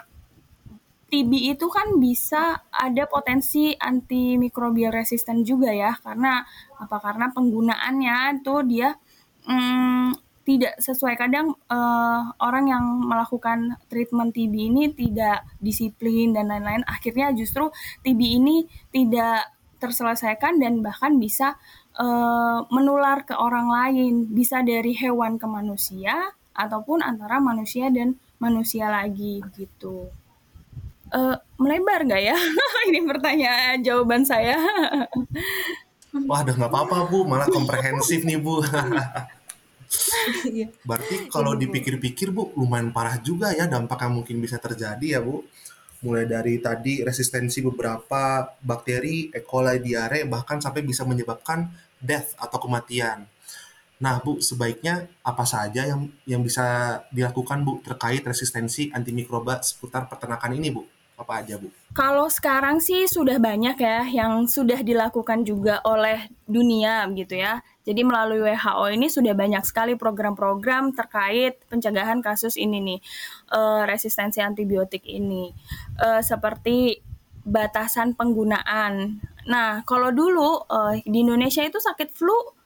TB 1.11 1.59
itu 1.59 1.67
kan 1.67 1.99
bisa 1.99 2.63
ada 2.71 3.05
potensi 3.11 3.75
antimikrobial 3.75 4.95
resisten 4.95 5.43
juga 5.43 5.75
ya. 5.75 5.99
Karena 5.99 6.39
apa? 6.79 6.97
Karena 7.03 7.35
penggunaannya 7.35 8.39
itu 8.39 8.55
dia 8.71 8.95
hmm, 9.51 10.15
tidak 10.47 10.79
sesuai. 10.79 11.19
Kadang 11.19 11.59
uh, 11.67 12.23
orang 12.39 12.71
yang 12.71 12.85
melakukan 13.03 13.75
treatment 13.91 14.31
TB 14.31 14.55
ini 14.55 14.85
tidak 14.95 15.51
disiplin 15.59 16.31
dan 16.31 16.47
lain-lain. 16.47 16.87
Akhirnya 16.87 17.35
justru 17.35 17.75
TB 18.07 18.21
ini 18.23 18.71
tidak 18.95 19.51
terselesaikan 19.83 20.63
dan 20.63 20.79
bahkan 20.79 21.19
bisa 21.19 21.59
uh, 21.99 22.63
menular 22.71 23.27
ke 23.27 23.35
orang 23.35 23.67
lain. 23.67 24.31
Bisa 24.31 24.63
dari 24.63 24.95
hewan 24.95 25.43
ke 25.43 25.51
manusia 25.51 26.39
ataupun 26.55 27.03
antara 27.03 27.43
manusia 27.43 27.91
dan 27.91 28.15
manusia 28.39 28.87
lagi 28.87 29.43
gitu 29.59 30.20
uh, 31.15 31.37
melebar 31.61 32.07
nggak 32.07 32.23
ya? 32.23 32.37
Ini 32.89 33.01
pertanyaan 33.07 33.77
jawaban 33.83 34.23
saya. 34.23 34.57
Wah, 36.27 36.43
udah 36.43 36.55
nggak 36.59 36.71
apa-apa 36.71 37.07
Bu, 37.07 37.23
malah 37.23 37.47
komprehensif 37.47 38.27
nih 38.27 38.39
Bu. 38.41 38.63
Iya. 40.47 40.71
Berarti 40.87 41.27
kalau 41.27 41.59
dipikir-pikir 41.59 42.31
Bu, 42.31 42.55
lumayan 42.55 42.95
parah 42.95 43.19
juga 43.19 43.51
ya 43.51 43.67
dampak 43.67 44.07
yang 44.07 44.23
mungkin 44.23 44.39
bisa 44.39 44.59
terjadi 44.63 45.19
ya 45.19 45.21
Bu. 45.23 45.43
Mulai 46.01 46.25
dari 46.25 46.57
tadi 46.63 47.05
resistensi 47.05 47.61
beberapa 47.61 48.55
bakteri, 48.63 49.29
E. 49.35 49.45
coli, 49.45 49.83
diare, 49.83 50.25
bahkan 50.25 50.57
sampai 50.63 50.81
bisa 50.81 51.05
menyebabkan 51.05 51.69
death 52.01 52.33
atau 52.41 52.57
kematian. 52.57 53.29
Nah, 54.01 54.17
Bu, 54.25 54.41
sebaiknya 54.41 55.05
apa 55.21 55.45
saja 55.45 55.85
yang 55.85 56.09
yang 56.25 56.41
bisa 56.41 56.99
dilakukan 57.13 57.61
Bu 57.67 57.85
terkait 57.85 58.25
resistensi 58.25 58.89
antimikroba 58.97 59.61
seputar 59.61 60.09
peternakan 60.09 60.57
ini, 60.57 60.69
Bu? 60.73 60.83
Apa 61.21 61.45
aja 61.45 61.61
Bu? 61.61 61.69
Kalau 61.91 62.31
sekarang 62.31 62.79
sih 62.79 63.05
sudah 63.11 63.43
banyak 63.43 63.77
ya 63.77 64.07
yang 64.07 64.47
sudah 64.47 64.81
dilakukan 64.81 65.43
juga 65.43 65.83
oleh 65.85 66.31
dunia 66.47 67.05
gitu 67.13 67.37
ya. 67.37 67.61
Jadi 67.83 68.07
melalui 68.07 68.41
WHO 68.47 68.85
ini 68.95 69.11
sudah 69.11 69.35
banyak 69.35 69.67
sekali 69.67 69.99
program-program 69.99 70.95
terkait 70.95 71.59
pencegahan 71.67 72.23
kasus 72.23 72.55
ini 72.55 72.79
nih 72.79 73.01
uh, 73.51 73.83
resistensi 73.85 74.39
antibiotik 74.39 75.03
ini 75.03 75.51
uh, 75.99 76.23
seperti 76.23 77.03
batasan 77.43 78.15
penggunaan. 78.15 79.19
Nah 79.51 79.83
kalau 79.83 80.15
dulu 80.15 80.63
uh, 80.71 80.95
di 81.03 81.19
Indonesia 81.27 81.67
itu 81.67 81.83
sakit 81.83 82.15
flu 82.15 82.60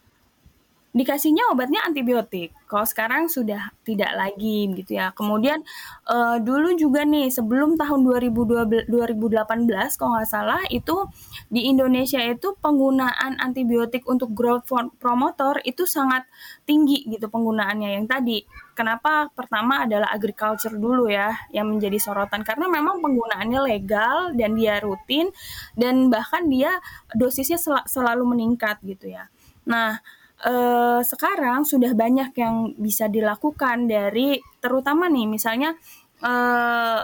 dikasihnya 0.95 1.51
obatnya 1.51 1.83
antibiotik. 1.83 2.55
Kalau 2.71 2.87
sekarang 2.87 3.27
sudah 3.27 3.75
tidak 3.83 4.15
lagi 4.15 4.71
gitu 4.79 4.95
ya. 4.95 5.11
Kemudian 5.11 5.59
uh, 6.07 6.39
dulu 6.39 6.79
juga 6.79 7.03
nih 7.03 7.35
sebelum 7.35 7.75
tahun 7.75 8.07
2012, 8.07 8.87
2018 8.87 9.99
kalau 9.99 10.11
nggak 10.15 10.31
salah 10.31 10.63
itu 10.71 11.11
di 11.51 11.67
Indonesia 11.67 12.23
itu 12.23 12.55
penggunaan 12.63 13.43
antibiotik 13.43 14.07
untuk 14.07 14.31
growth 14.39 14.71
promoter 15.03 15.59
itu 15.67 15.83
sangat 15.83 16.31
tinggi 16.63 17.03
gitu 17.11 17.27
penggunaannya 17.27 17.99
yang 17.99 18.07
tadi. 18.07 18.47
Kenapa? 18.79 19.27
Pertama 19.35 19.83
adalah 19.87 20.15
agriculture 20.15 20.79
dulu 20.79 21.11
ya 21.11 21.35
yang 21.51 21.75
menjadi 21.75 21.99
sorotan 21.99 22.47
karena 22.47 22.71
memang 22.71 23.03
penggunaannya 23.03 23.61
legal 23.67 24.17
dan 24.39 24.55
dia 24.55 24.79
rutin 24.79 25.35
dan 25.75 26.07
bahkan 26.07 26.47
dia 26.47 26.79
dosisnya 27.19 27.59
sel 27.59 27.83
selalu 27.91 28.35
meningkat 28.35 28.79
gitu 28.87 29.11
ya. 29.11 29.27
Nah, 29.67 29.99
uh, 30.43 31.01
sekarang 31.05 31.63
sudah 31.63 31.95
banyak 31.95 32.35
yang 32.35 32.75
bisa 32.75 33.07
dilakukan 33.07 33.87
dari 33.87 34.43
terutama 34.59 35.07
nih 35.07 35.31
misalnya 35.31 35.79
uh, 36.25 37.01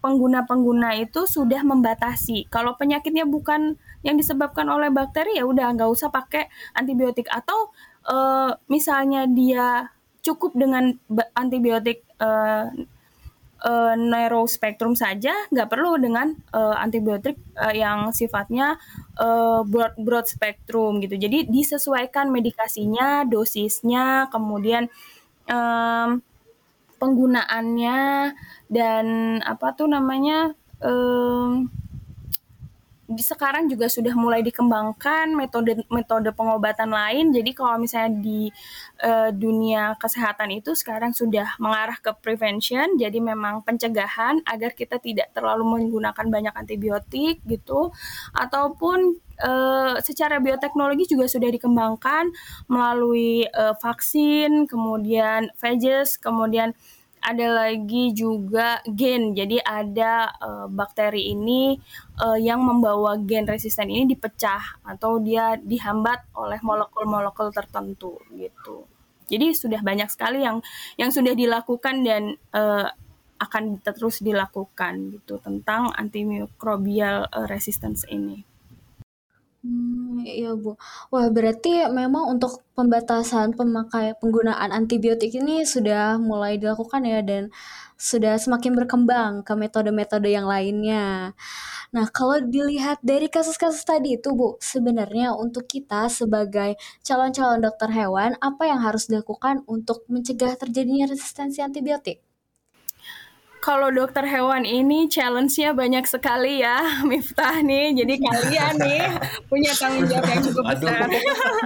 pengguna-pengguna 0.00 0.96
itu 0.96 1.28
sudah 1.28 1.60
membatasi. 1.60 2.48
Kalau 2.48 2.74
penyakitnya 2.80 3.28
bukan 3.28 3.76
yang 4.00 4.16
disebabkan 4.16 4.64
oleh 4.72 4.88
bakteri 4.88 5.36
ya 5.36 5.44
udah 5.44 5.76
nggak 5.76 5.90
usah 5.92 6.08
pakai 6.08 6.48
antibiotik 6.72 7.28
atau 7.28 7.68
uh, 8.08 8.56
misalnya 8.72 9.28
dia 9.28 9.92
cukup 10.24 10.56
dengan 10.56 10.96
antibiotik 11.36 12.04
uh, 12.16 12.72
uh, 13.64 13.94
neurospektrum 13.96 14.96
saja, 14.96 15.32
nggak 15.52 15.68
perlu 15.68 16.00
dengan 16.00 16.32
uh, 16.52 16.76
antibiotik 16.76 17.36
uh, 17.56 17.72
yang 17.72 18.12
sifatnya 18.12 18.80
uh, 19.20 19.64
broad 19.64 19.96
broad 20.00 20.26
spektrum 20.28 21.00
gitu. 21.00 21.16
Jadi 21.16 21.48
disesuaikan 21.48 22.32
medikasinya, 22.32 23.24
dosisnya, 23.28 24.28
kemudian 24.32 24.88
um, 25.48 26.20
penggunaannya 27.00 28.00
dan 28.68 29.06
apa 29.40 29.72
tuh 29.72 29.88
namanya 29.88 30.52
um, 30.84 31.72
sekarang 33.18 33.66
juga 33.66 33.90
sudah 33.90 34.14
mulai 34.14 34.38
dikembangkan 34.46 35.34
metode-metode 35.34 36.30
pengobatan 36.30 36.94
lain. 36.94 37.34
Jadi 37.34 37.50
kalau 37.50 37.74
misalnya 37.82 38.22
di 38.22 38.46
uh, 39.02 39.34
dunia 39.34 39.98
kesehatan 39.98 40.54
itu 40.54 40.78
sekarang 40.78 41.10
sudah 41.10 41.58
mengarah 41.58 41.98
ke 41.98 42.14
prevention, 42.22 42.94
jadi 42.94 43.18
memang 43.18 43.66
pencegahan 43.66 44.46
agar 44.46 44.78
kita 44.78 45.02
tidak 45.02 45.34
terlalu 45.34 45.66
menggunakan 45.66 46.26
banyak 46.30 46.54
antibiotik 46.54 47.42
gitu, 47.50 47.90
ataupun 48.36 49.18
uh, 49.42 49.98
secara 49.98 50.38
bioteknologi 50.38 51.10
juga 51.10 51.26
sudah 51.26 51.50
dikembangkan 51.50 52.30
melalui 52.70 53.42
uh, 53.50 53.74
vaksin, 53.74 54.70
kemudian 54.70 55.50
phages, 55.58 56.14
kemudian 56.14 56.78
ada 57.20 57.46
lagi 57.52 58.16
juga 58.16 58.80
gen. 58.88 59.36
Jadi 59.36 59.60
ada 59.60 60.32
uh, 60.40 60.66
bakteri 60.66 61.30
ini 61.30 61.76
uh, 62.18 62.40
yang 62.40 62.64
membawa 62.64 63.20
gen 63.20 63.44
resisten 63.44 63.92
ini 63.92 64.08
dipecah 64.08 64.80
atau 64.82 65.20
dia 65.20 65.60
dihambat 65.60 66.32
oleh 66.34 66.58
molekul-molekul 66.64 67.52
tertentu 67.52 68.16
gitu. 68.32 68.88
Jadi 69.30 69.54
sudah 69.54 69.78
banyak 69.78 70.10
sekali 70.10 70.42
yang 70.42 70.58
yang 70.98 71.14
sudah 71.14 71.36
dilakukan 71.36 72.02
dan 72.02 72.34
uh, 72.50 72.90
akan 73.40 73.80
terus 73.80 74.20
dilakukan 74.20 75.16
gitu 75.16 75.40
tentang 75.40 75.94
antimikrobial 75.96 77.30
uh, 77.30 77.46
resistance 77.46 78.04
ini. 78.10 78.49
Hmm, 79.64 80.24
iya, 80.24 80.48
Bu. 80.62 80.70
Wah, 81.12 81.26
berarti 81.36 81.68
memang 82.00 82.24
untuk 82.32 82.52
pembatasan 82.76 83.48
pemakai 83.58 84.06
penggunaan 84.20 84.70
antibiotik 84.78 85.30
ini 85.40 85.68
sudah 85.74 86.16
mulai 86.16 86.52
dilakukan 86.56 87.02
ya 87.12 87.20
dan 87.30 87.42
sudah 88.08 88.34
semakin 88.44 88.72
berkembang 88.78 89.32
ke 89.46 89.52
metode-metode 89.62 90.28
yang 90.32 90.48
lainnya. 90.48 91.36
Nah, 91.96 92.06
kalau 92.16 92.38
dilihat 92.54 92.98
dari 93.04 93.28
kasus-kasus 93.28 93.84
tadi 93.84 94.16
itu, 94.16 94.28
Bu, 94.40 94.56
sebenarnya 94.72 95.36
untuk 95.44 95.64
kita 95.68 96.08
sebagai 96.08 96.80
calon-calon 97.04 97.60
dokter 97.66 97.90
hewan, 97.92 98.30
apa 98.40 98.64
yang 98.70 98.80
harus 98.86 99.04
dilakukan 99.12 99.60
untuk 99.68 100.08
mencegah 100.08 100.56
terjadinya 100.56 101.04
resistensi 101.12 101.60
antibiotik? 101.60 102.24
Kalau 103.60 103.92
dokter 103.92 104.24
hewan 104.24 104.64
ini 104.64 105.04
challenge-nya 105.04 105.76
banyak 105.76 106.08
sekali 106.08 106.64
ya, 106.64 106.80
Miftah 107.08 107.60
nih. 107.60 107.92
Jadi 107.92 108.14
kalian 108.16 108.74
nih 108.80 109.04
punya 109.46 109.72
tanggung 109.76 110.08
jawab 110.08 110.26
yang 110.32 110.42
cukup 110.48 110.64
besar. 110.74 111.08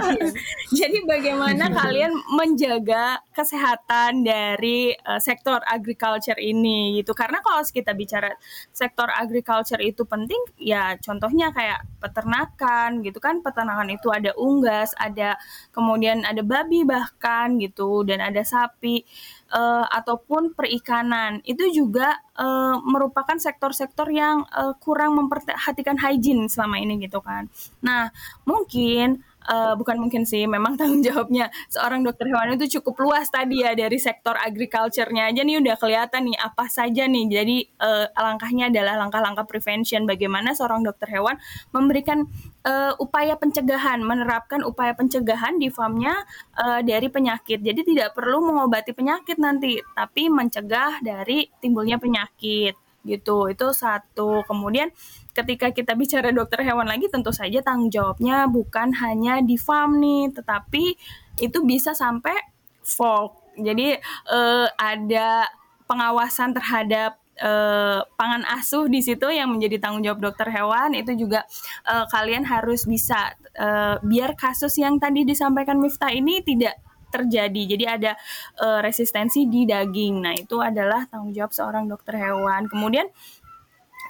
Jadi 0.79 0.99
bagaimana 1.07 1.71
kalian 1.71 2.13
menjaga 2.35 3.23
kesehatan 3.31 4.27
dari 4.27 4.91
uh, 5.07 5.23
sektor 5.23 5.63
agriculture 5.71 6.37
ini 6.37 6.99
gitu. 6.99 7.15
Karena 7.15 7.39
kalau 7.41 7.63
kita 7.63 7.95
bicara 7.95 8.35
sektor 8.75 9.07
agriculture 9.15 9.79
itu 9.79 10.03
penting, 10.03 10.43
ya 10.59 10.99
contohnya 10.99 11.55
kayak 11.55 11.87
peternakan 12.03 13.07
gitu 13.07 13.23
kan. 13.23 13.39
Peternakan 13.39 13.95
itu 13.95 14.11
ada 14.11 14.35
unggas, 14.35 14.91
ada 14.99 15.39
kemudian 15.71 16.27
ada 16.27 16.43
babi 16.43 16.83
bahkan 16.83 17.55
gitu 17.63 18.03
dan 18.03 18.19
ada 18.19 18.43
sapi 18.43 19.07
uh, 19.55 19.87
ataupun 19.87 20.53
perikanan 20.53 21.39
itu 21.47 21.71
juga 21.71 22.19
uh, 22.35 22.83
merupakan 22.83 23.39
sektor-sektor 23.39 24.11
yang 24.11 24.43
uh, 24.51 24.75
kurang 24.83 25.15
memperhatikan 25.15 25.97
hygiene 26.03 26.51
selama 26.51 26.83
ini 26.83 26.99
gitu 27.07 27.23
kan. 27.23 27.47
Nah, 27.81 28.11
mungkin 28.43 29.23
uh, 29.49 29.73
bukan 29.77 29.97
mungkin 30.01 30.25
sih, 30.25 30.45
memang 30.45 30.75
tanggung 30.79 31.05
jawabnya 31.05 31.49
seorang 31.71 32.05
dokter 32.05 32.29
hewan 32.29 32.57
itu 32.57 32.81
cukup 32.81 33.09
luas 33.09 33.29
tadi 33.29 33.65
ya 33.65 33.73
dari 33.77 33.97
sektor 34.01 34.37
agriculture-nya 34.37 35.33
aja 35.33 35.41
nih 35.45 35.61
udah 35.61 35.77
kelihatan 35.81 36.33
nih 36.33 36.37
apa 36.41 36.65
saja 36.69 37.05
nih. 37.09 37.25
Jadi 37.29 37.57
uh, 37.81 38.07
langkahnya 38.15 38.73
adalah 38.73 38.95
langkah-langkah 39.01 39.47
prevention 39.49 40.05
bagaimana 40.09 40.53
seorang 40.53 40.85
dokter 40.85 41.09
hewan 41.13 41.37
memberikan 41.73 42.29
uh, 42.65 42.93
upaya 43.01 43.37
pencegahan, 43.37 44.01
menerapkan 44.01 44.65
upaya 44.65 44.93
pencegahan 44.97 45.57
di 45.61 45.69
farmnya 45.69 46.15
uh, 46.57 46.81
dari 46.81 47.09
penyakit. 47.09 47.61
Jadi 47.61 47.81
tidak 47.85 48.17
perlu 48.17 48.45
mengobati 48.45 48.93
penyakit 48.97 49.37
nanti, 49.37 49.81
tapi 49.95 50.29
mencegah 50.29 51.01
dari 51.01 51.49
timbulnya 51.61 52.01
penyakit 52.01 52.84
gitu. 53.05 53.53
Itu 53.53 53.71
satu. 53.71 54.43
Kemudian 54.49 54.91
ketika 55.37 55.71
kita 55.71 55.93
bicara 55.95 56.33
dokter 56.33 56.65
hewan 56.65 56.89
lagi 56.89 57.07
tentu 57.13 57.31
saja 57.31 57.61
tanggung 57.61 57.93
jawabnya 57.93 58.49
bukan 58.51 58.97
hanya 58.99 59.45
di 59.45 59.61
farm 59.61 60.01
nih, 60.01 60.33
tetapi 60.33 60.97
itu 61.39 61.59
bisa 61.63 61.93
sampai 61.93 62.35
folk. 62.83 63.55
Jadi 63.55 63.95
uh, 64.33 64.67
ada 64.75 65.47
pengawasan 65.87 66.57
terhadap 66.57 67.21
uh, 67.41 68.03
pangan 68.15 68.43
asuh 68.57 68.87
di 68.87 69.03
situ 69.03 69.27
yang 69.31 69.51
menjadi 69.51 69.83
tanggung 69.83 70.03
jawab 70.03 70.21
dokter 70.31 70.51
hewan 70.51 70.95
itu 70.95 71.15
juga 71.15 71.43
uh, 71.87 72.07
kalian 72.11 72.47
harus 72.47 72.87
bisa 72.87 73.35
uh, 73.59 73.99
biar 74.03 74.39
kasus 74.39 74.75
yang 74.79 74.99
tadi 75.03 75.27
disampaikan 75.27 75.79
Miftah 75.79 76.11
ini 76.11 76.43
tidak 76.43 76.79
terjadi. 77.15 77.63
Jadi 77.79 77.85
ada 77.87 78.13
uh, 78.59 78.83
resistensi 78.83 79.47
di 79.47 79.63
daging. 79.63 80.27
Nah, 80.27 80.35
itu 80.35 80.59
adalah 80.59 81.07
tanggung 81.07 81.31
jawab 81.31 81.55
seorang 81.55 81.87
dokter 81.87 82.19
hewan. 82.19 82.67
Kemudian 82.67 83.07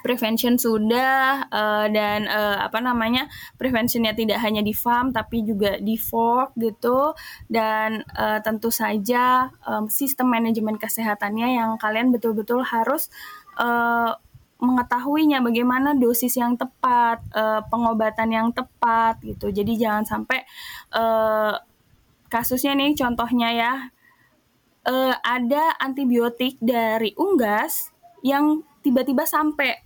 prevention 0.04 0.60
sudah 0.60 1.48
uh, 1.48 1.88
dan 1.88 2.28
uh, 2.28 2.60
apa 2.60 2.76
namanya 2.84 3.24
preventionnya 3.56 4.12
tidak 4.12 4.36
hanya 4.44 4.60
di 4.60 4.76
farm 4.76 5.16
tapi 5.16 5.40
juga 5.40 5.80
di 5.80 5.96
fork 5.96 6.52
gitu 6.60 7.16
dan 7.48 8.04
uh, 8.12 8.36
tentu 8.44 8.68
saja 8.68 9.48
um, 9.64 9.88
sistem 9.88 10.28
manajemen 10.28 10.76
kesehatannya 10.76 11.56
yang 11.56 11.80
kalian 11.80 12.12
betul-betul 12.12 12.60
harus 12.60 13.08
uh, 13.56 14.12
mengetahuinya 14.60 15.40
bagaimana 15.40 15.96
dosis 15.96 16.36
yang 16.36 16.60
tepat 16.60 17.24
uh, 17.32 17.64
pengobatan 17.72 18.28
yang 18.28 18.48
tepat 18.52 19.24
gitu 19.24 19.48
jadi 19.48 19.72
jangan 19.88 20.04
sampai 20.04 20.44
uh, 20.92 21.56
kasusnya 22.34 22.74
nih 22.74 22.98
contohnya 22.98 23.48
ya 23.54 23.72
uh, 24.90 25.14
ada 25.22 25.78
antibiotik 25.78 26.58
dari 26.58 27.14
unggas 27.14 27.94
yang 28.26 28.66
tiba-tiba 28.82 29.22
sampai 29.22 29.84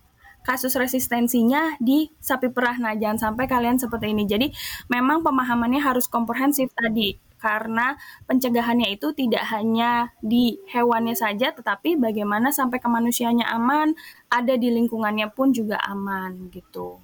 kasus 0.49 0.73
resistensinya 0.81 1.77
di 1.77 2.09
sapi 2.17 2.49
perah. 2.49 2.81
Nah, 2.81 2.97
jangan 2.97 3.21
sampai 3.21 3.45
kalian 3.45 3.77
seperti 3.77 4.17
ini. 4.17 4.25
Jadi, 4.25 4.49
memang 4.89 5.21
pemahamannya 5.21 5.83
harus 5.85 6.09
komprehensif 6.09 6.73
tadi 6.73 7.21
karena 7.37 7.95
pencegahannya 8.25 8.97
itu 8.97 9.13
tidak 9.15 9.45
hanya 9.55 10.11
di 10.19 10.59
hewannya 10.75 11.15
saja 11.15 11.55
tetapi 11.55 11.95
bagaimana 11.95 12.51
sampai 12.51 12.83
ke 12.83 12.89
manusianya 12.91 13.47
aman, 13.55 13.95
ada 14.27 14.59
di 14.59 14.73
lingkungannya 14.75 15.31
pun 15.31 15.55
juga 15.55 15.79
aman 15.85 16.51
gitu. 16.51 16.99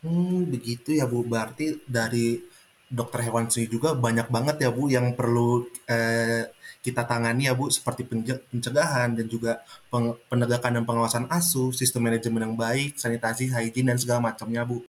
Hmm, 0.00 0.48
begitu 0.48 0.96
ya 0.96 1.04
Bu. 1.04 1.20
Berarti 1.26 1.84
dari 1.84 2.40
dokter 2.90 3.22
hewan 3.22 3.46
sendiri 3.46 3.78
juga 3.78 3.94
banyak 3.94 4.26
banget 4.26 4.66
ya 4.66 4.70
Bu 4.74 4.90
yang 4.90 5.14
perlu 5.14 5.62
eh, 5.86 6.50
kita 6.82 7.06
tangani 7.06 7.46
ya 7.46 7.54
Bu 7.54 7.70
seperti 7.70 8.02
pencegahan 8.50 9.14
dan 9.14 9.26
juga 9.30 9.62
penegakan 10.26 10.82
dan 10.82 10.84
pengawasan 10.84 11.24
asuh, 11.30 11.70
sistem 11.70 12.10
manajemen 12.10 12.50
yang 12.50 12.56
baik, 12.58 12.98
sanitasi, 12.98 13.48
hygiene 13.48 13.94
dan 13.94 13.98
segala 14.00 14.32
macamnya 14.34 14.66
Bu. 14.66 14.82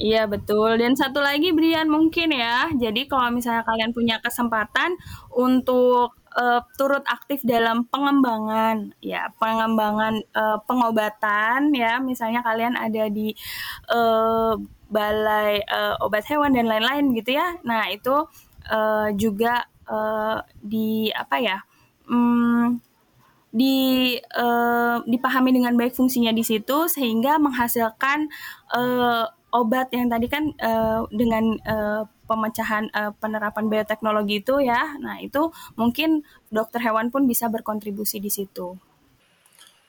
Iya 0.00 0.30
betul. 0.30 0.78
Dan 0.78 0.94
satu 0.94 1.18
lagi 1.18 1.50
Brian 1.50 1.90
mungkin 1.90 2.30
ya. 2.30 2.70
Jadi 2.72 3.10
kalau 3.10 3.34
misalnya 3.34 3.66
kalian 3.66 3.90
punya 3.90 4.22
kesempatan 4.22 4.94
untuk 5.34 6.14
uh, 6.36 6.60
turut 6.78 7.02
aktif 7.06 7.42
dalam 7.42 7.86
pengembangan 7.88 8.94
ya 9.02 9.30
pengembangan 9.38 10.22
uh, 10.34 10.58
pengobatan 10.66 11.74
ya. 11.74 11.98
Misalnya 11.98 12.44
kalian 12.44 12.74
ada 12.76 13.08
di 13.10 13.34
uh, 13.90 14.54
balai 14.90 15.62
uh, 15.66 15.98
obat 16.02 16.26
hewan 16.26 16.54
dan 16.54 16.66
lain-lain 16.66 17.14
gitu 17.14 17.38
ya. 17.38 17.58
Nah 17.66 17.90
itu 17.90 18.26
uh, 18.70 19.08
juga 19.14 19.66
uh, 19.90 20.42
di 20.62 21.10
apa 21.10 21.36
ya 21.38 21.58
um, 22.10 22.78
di 23.50 24.14
uh, 24.38 25.02
dipahami 25.02 25.50
dengan 25.50 25.74
baik 25.74 25.98
fungsinya 25.98 26.30
di 26.30 26.46
situ 26.46 26.86
sehingga 26.86 27.38
menghasilkan 27.42 28.30
uh, 28.70 29.26
obat 29.50 29.90
yang 29.94 30.10
tadi 30.10 30.26
kan 30.30 30.54
uh, 30.58 31.06
dengan 31.10 31.58
uh, 31.66 32.02
pemecahan 32.30 32.86
uh, 32.94 33.10
penerapan 33.18 33.66
bioteknologi 33.66 34.42
itu 34.42 34.62
ya. 34.62 34.94
Nah, 35.02 35.18
itu 35.18 35.50
mungkin 35.74 36.22
dokter 36.50 36.78
hewan 36.82 37.10
pun 37.10 37.26
bisa 37.26 37.50
berkontribusi 37.50 38.22
di 38.22 38.30
situ. 38.30 38.78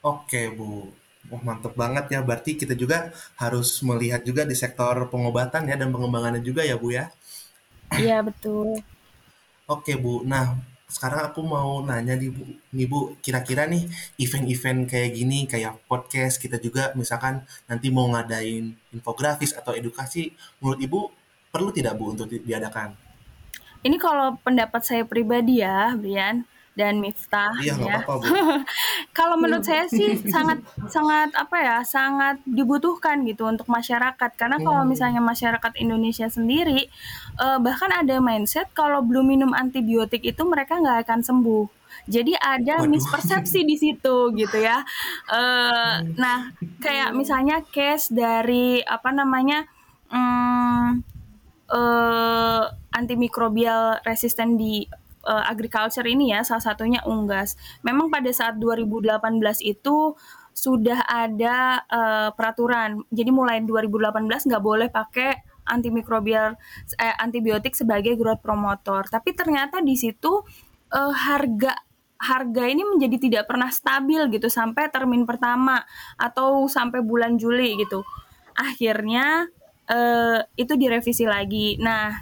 Oke, 0.02 0.50
Bu. 0.54 0.90
Wah, 1.30 1.42
mantep 1.46 1.78
banget 1.78 2.18
ya. 2.18 2.20
Berarti 2.26 2.58
kita 2.58 2.74
juga 2.74 3.14
harus 3.38 3.78
melihat 3.86 4.26
juga 4.26 4.42
di 4.42 4.58
sektor 4.58 5.06
pengobatan 5.14 5.70
ya 5.70 5.78
dan 5.78 5.94
pengembangannya 5.94 6.42
juga 6.42 6.66
ya, 6.66 6.76
Bu 6.82 6.90
ya. 6.90 7.14
Iya, 7.94 8.26
betul. 8.26 8.82
Oke, 9.70 9.94
Bu. 9.96 10.26
Nah, 10.26 10.58
sekarang 10.92 11.32
aku 11.32 11.40
mau 11.40 11.80
nanya 11.80 12.20
nih 12.20 12.28
Bu, 12.28 12.44
nih 12.76 12.88
Bu, 12.92 13.00
kira-kira 13.24 13.64
nih 13.64 13.88
event-event 14.20 14.92
kayak 14.92 15.12
gini, 15.16 15.48
kayak 15.48 15.80
podcast 15.88 16.36
kita 16.36 16.60
juga 16.60 16.92
misalkan 17.00 17.48
nanti 17.72 17.88
mau 17.88 18.12
ngadain 18.12 18.76
infografis 18.92 19.56
atau 19.56 19.72
edukasi, 19.72 20.36
menurut 20.60 20.80
Ibu 20.84 21.00
perlu 21.48 21.72
tidak 21.72 21.96
Bu 21.96 22.12
untuk 22.12 22.28
diadakan? 22.28 22.92
Ini 23.82 23.98
kalau 23.98 24.36
pendapat 24.44 24.84
saya 24.84 25.08
pribadi 25.08 25.64
ya, 25.64 25.96
Brian 25.96 26.44
dan 26.72 27.04
Miftah 27.04 27.52
iya, 27.60 27.76
ya. 27.76 28.00
Apa 28.00 28.16
-apa, 28.16 28.64
kalau 29.18 29.36
menurut 29.36 29.68
saya 29.68 29.92
sih 29.92 30.16
sangat 30.32 30.64
sangat 30.88 31.36
apa 31.36 31.58
ya, 31.60 31.78
sangat 31.84 32.40
dibutuhkan 32.48 33.28
gitu 33.28 33.44
untuk 33.44 33.68
masyarakat 33.68 34.32
karena 34.40 34.58
hmm. 34.60 34.66
kalau 34.66 34.84
misalnya 34.88 35.20
masyarakat 35.20 35.74
Indonesia 35.84 36.32
sendiri 36.32 36.88
uh, 37.40 37.60
bahkan 37.60 37.92
ada 37.92 38.24
mindset 38.24 38.72
kalau 38.72 39.04
belum 39.04 39.28
minum 39.28 39.52
antibiotik 39.52 40.24
itu 40.24 40.42
mereka 40.48 40.80
nggak 40.80 41.08
akan 41.08 41.22
sembuh. 41.22 41.66
Jadi 42.08 42.34
ada 42.40 42.82
Waduh. 42.82 42.90
mispersepsi 42.90 43.68
di 43.68 43.76
situ 43.76 44.32
gitu 44.34 44.58
ya. 44.58 44.82
Uh, 45.28 46.02
nah, 46.16 46.56
kayak 46.80 47.12
misalnya 47.14 47.62
case 47.68 48.10
dari 48.10 48.80
apa 48.82 49.12
namanya 49.12 49.68
um, 50.08 51.04
uh, 51.68 52.64
antimikrobial 52.96 54.02
resisten 54.08 54.56
di 54.56 54.88
uh, 55.26 55.46
agriculture 55.48 56.06
ini 56.06 56.34
ya, 56.34 56.46
salah 56.46 56.64
satunya 56.64 57.02
unggas. 57.06 57.56
Memang 57.86 58.10
pada 58.10 58.30
saat 58.34 58.58
2018 58.58 59.18
itu 59.64 60.16
sudah 60.52 61.08
ada 61.08 61.82
uh, 61.88 62.30
peraturan. 62.36 63.08
Jadi 63.10 63.32
mulai 63.32 63.64
2018 63.64 64.50
nggak 64.52 64.64
boleh 64.64 64.88
pakai 64.92 65.48
antimikrobial 65.62 66.58
eh, 67.00 67.16
antibiotik 67.22 67.74
sebagai 67.78 68.18
growth 68.20 68.44
promotor. 68.44 69.08
Tapi 69.08 69.32
ternyata 69.32 69.80
di 69.80 69.96
situ 69.96 70.44
uh, 70.92 71.14
harga 71.14 71.74
harga 72.22 72.70
ini 72.70 72.86
menjadi 72.86 73.18
tidak 73.18 73.44
pernah 73.50 73.74
stabil 73.74 74.22
gitu 74.30 74.46
sampai 74.46 74.94
termin 74.94 75.26
pertama 75.26 75.82
atau 76.22 76.70
sampai 76.70 77.02
bulan 77.02 77.40
Juli 77.40 77.82
gitu. 77.82 78.06
Akhirnya 78.54 79.50
uh, 79.90 80.40
itu 80.54 80.74
direvisi 80.78 81.26
lagi. 81.26 81.82
Nah, 81.82 82.14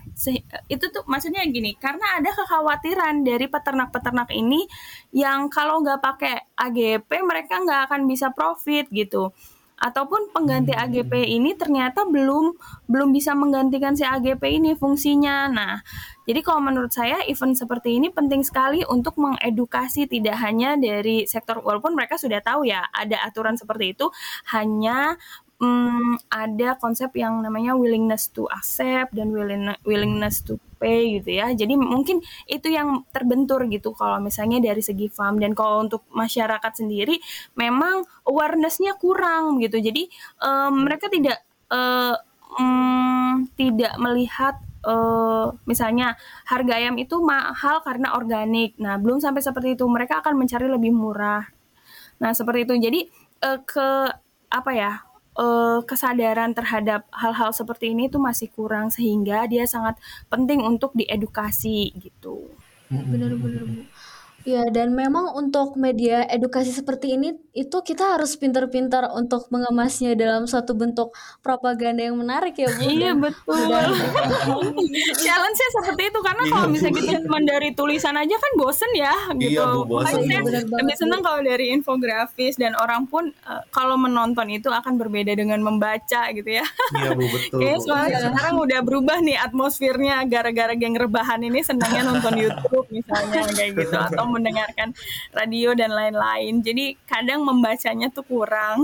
itu 0.67 0.85
tuh 0.91 1.03
maksudnya 1.07 1.47
gini, 1.47 1.79
karena 1.79 2.19
ada 2.19 2.29
kekhawatiran 2.35 3.23
dari 3.23 3.47
peternak-peternak 3.47 4.29
ini 4.35 4.67
yang 5.15 5.47
kalau 5.47 5.79
nggak 5.79 6.03
pakai 6.03 6.35
AGP 6.59 7.09
mereka 7.23 7.63
nggak 7.63 7.87
akan 7.87 8.03
bisa 8.05 8.29
profit 8.35 8.91
gitu. 8.91 9.31
Ataupun 9.79 10.35
pengganti 10.35 10.75
hmm. 10.75 10.83
AGP 10.83 11.13
ini 11.23 11.55
ternyata 11.55 12.03
belum 12.03 12.51
belum 12.91 13.15
bisa 13.15 13.31
menggantikan 13.31 13.95
si 13.95 14.03
AGP 14.03 14.59
ini 14.59 14.75
fungsinya. 14.75 15.47
Nah, 15.47 15.79
jadi 16.27 16.43
kalau 16.43 16.59
menurut 16.59 16.91
saya 16.91 17.23
event 17.31 17.55
seperti 17.55 17.95
ini 17.95 18.11
penting 18.11 18.43
sekali 18.43 18.83
untuk 18.83 19.15
mengedukasi 19.15 20.11
tidak 20.11 20.35
hanya 20.43 20.75
dari 20.75 21.23
sektor 21.31 21.63
walaupun 21.63 21.95
mereka 21.95 22.19
sudah 22.19 22.43
tahu 22.43 22.67
ya 22.67 22.83
ada 22.91 23.23
aturan 23.23 23.55
seperti 23.55 23.95
itu, 23.95 24.11
hanya 24.51 25.15
hmm, 25.59 26.31
ada 26.31 26.79
konsep 26.79 27.11
yang 27.19 27.43
namanya 27.43 27.75
willingness 27.75 28.31
to 28.31 28.47
accept 28.49 29.11
dan 29.13 29.29
willing, 29.35 29.69
willingness 29.83 30.41
to 30.41 30.55
pay 30.79 31.19
gitu 31.19 31.35
ya. 31.43 31.51
Jadi 31.51 31.75
mungkin 31.75 32.23
itu 32.47 32.71
yang 32.71 33.03
terbentur 33.11 33.67
gitu 33.67 33.91
kalau 33.91 34.17
misalnya 34.23 34.63
dari 34.63 34.79
segi 34.79 35.11
farm 35.11 35.37
dan 35.37 35.51
kalau 35.51 35.83
untuk 35.83 36.07
masyarakat 36.15 36.71
sendiri 36.71 37.19
memang 37.59 38.07
awarenessnya 38.23 38.95
kurang 38.95 39.59
gitu. 39.59 39.77
Jadi 39.83 40.07
um, 40.39 40.87
mereka 40.87 41.11
tidak 41.11 41.43
uh, 41.69 42.15
um, 42.55 43.45
tidak 43.59 43.93
melihat 43.99 44.55
uh, 44.87 45.51
misalnya 45.67 46.15
harga 46.47 46.79
ayam 46.79 46.95
itu 46.95 47.19
mahal 47.19 47.83
karena 47.83 48.15
organik. 48.15 48.79
Nah, 48.79 48.95
belum 48.95 49.19
sampai 49.19 49.43
seperti 49.43 49.75
itu. 49.75 49.83
Mereka 49.83 50.23
akan 50.23 50.39
mencari 50.39 50.71
lebih 50.71 50.95
murah. 50.95 51.43
Nah, 52.23 52.31
seperti 52.31 52.63
itu. 52.63 52.73
Jadi 52.79 52.99
uh, 53.43 53.59
ke 53.63 53.87
apa 54.49 54.71
ya? 54.71 55.08
Uh, 55.37 55.83
kesadaran 55.85 56.55
terhadap 56.55 57.05
hal-hal 57.13 57.53
seperti 57.53 57.93
ini 57.93 58.07
itu 58.09 58.17
masih 58.17 58.49
kurang 58.49 58.89
sehingga 58.89 59.45
dia 59.45 59.67
sangat 59.69 59.99
penting 60.31 60.63
untuk 60.63 60.95
diedukasi 60.95 61.93
gitu. 61.99 62.49
Benar-benar 62.89 63.63
Bu. 63.69 63.85
Ya, 64.47 64.63
dan 64.71 64.95
memang 64.95 65.35
untuk 65.35 65.75
media 65.75 66.23
edukasi 66.31 66.71
seperti 66.71 67.19
ini 67.19 67.35
itu 67.51 67.77
kita 67.83 68.15
harus 68.15 68.39
pintar-pintar 68.39 69.11
untuk 69.11 69.51
mengemasnya 69.51 70.15
dalam 70.15 70.47
suatu 70.47 70.71
bentuk 70.79 71.11
propaganda 71.43 71.99
yang 71.99 72.15
menarik 72.15 72.55
ya 72.55 72.71
Bu. 72.71 72.87
Iya 72.87 73.11
betul. 73.19 73.67
Challenge-nya 75.27 75.69
seperti 75.75 76.03
itu 76.07 76.19
karena 76.23 76.43
iya, 76.47 76.51
kalau 76.55 76.67
misalnya 76.71 76.95
kita 77.03 77.19
cuma 77.27 77.39
dari 77.43 77.69
tulisan 77.75 78.15
aja 78.15 78.35
kan 78.39 78.51
bosen 78.55 78.91
ya 78.95 79.15
gitu. 79.35 79.59
Iya, 79.59 79.63
Bu, 79.75 79.81
bosen. 79.83 80.23
Saya 80.23 80.39
lebih 80.47 80.95
senang 80.95 81.19
kalau 81.19 81.43
dari 81.43 81.75
infografis 81.75 82.55
dan 82.55 82.79
orang 82.79 83.11
pun 83.11 83.35
uh, 83.43 83.61
kalau 83.75 83.99
menonton 83.99 84.47
itu 84.55 84.71
akan 84.71 84.95
berbeda 84.95 85.35
dengan 85.35 85.59
membaca 85.59 86.31
gitu 86.31 86.47
ya. 86.47 86.65
Iya 86.95 87.11
Bu 87.11 87.27
betul. 87.27 87.59
Oke, 87.59 87.69
soalnya 87.83 88.31
sekarang 88.31 88.55
udah 88.55 88.79
berubah 88.87 89.17
nih 89.19 89.35
atmosfernya 89.35 90.23
gara-gara 90.31 90.71
geng 90.79 90.95
rebahan 90.95 91.43
ini 91.43 91.59
senangnya 91.59 92.07
nonton 92.07 92.39
YouTube 92.39 92.87
misalnya 92.87 93.43
kayak 93.51 93.71
gitu 93.75 93.97
atau 93.99 94.28
mendengarkan 94.35 94.93
radio 95.33 95.73
dan 95.73 95.91
lain-lain. 95.93 96.61
Jadi 96.61 96.95
kadang 97.09 97.43
membacanya 97.43 98.07
tuh 98.13 98.25
kurang. 98.25 98.79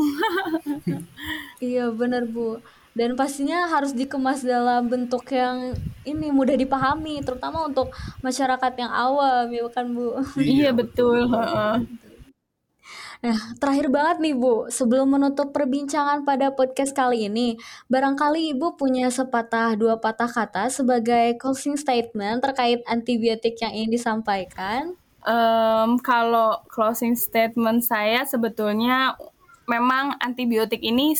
iya 1.63 1.89
benar 1.93 2.25
Bu. 2.25 2.60
Dan 2.95 3.19
pastinya 3.19 3.67
harus 3.67 3.91
dikemas 3.91 4.39
dalam 4.39 4.88
bentuk 4.88 5.27
yang 5.27 5.75
ini 6.08 6.31
mudah 6.31 6.55
dipahami, 6.55 7.19
terutama 7.27 7.67
untuk 7.67 7.91
masyarakat 8.23 8.71
yang 8.79 8.88
awam, 8.88 9.51
ya 9.51 9.67
kan 9.67 9.91
Bu? 9.91 10.15
iya 10.39 10.71
betul. 10.71 11.27
Nah, 13.25 13.58
terakhir 13.58 13.89
banget 13.89 14.17
nih 14.21 14.36
Bu, 14.38 14.69
sebelum 14.69 15.17
menutup 15.17 15.49
perbincangan 15.49 16.21
pada 16.29 16.53
podcast 16.53 16.93
kali 16.93 17.25
ini, 17.25 17.58
barangkali 17.89 18.53
Ibu 18.53 18.77
punya 18.77 19.10
sepatah 19.10 19.73
dua 19.73 19.97
patah 19.97 20.29
kata 20.29 20.69
sebagai 20.69 21.34
closing 21.41 21.73
statement 21.73 22.45
terkait 22.45 22.86
antibiotik 22.86 23.58
yang 23.60 23.73
ingin 23.73 23.97
disampaikan. 23.97 24.93
Um, 25.25 25.97
kalau 26.05 26.61
closing 26.69 27.17
statement 27.17 27.81
saya 27.81 28.29
sebetulnya 28.29 29.17
memang 29.65 30.21
antibiotik 30.21 30.85
ini 30.85 31.17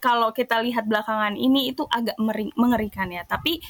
kalau 0.00 0.32
kita 0.32 0.64
lihat 0.64 0.88
belakangan 0.88 1.36
ini 1.36 1.70
itu 1.70 1.84
agak 1.92 2.16
mengerikan 2.56 3.12
ya. 3.12 3.22
Tapi 3.28 3.60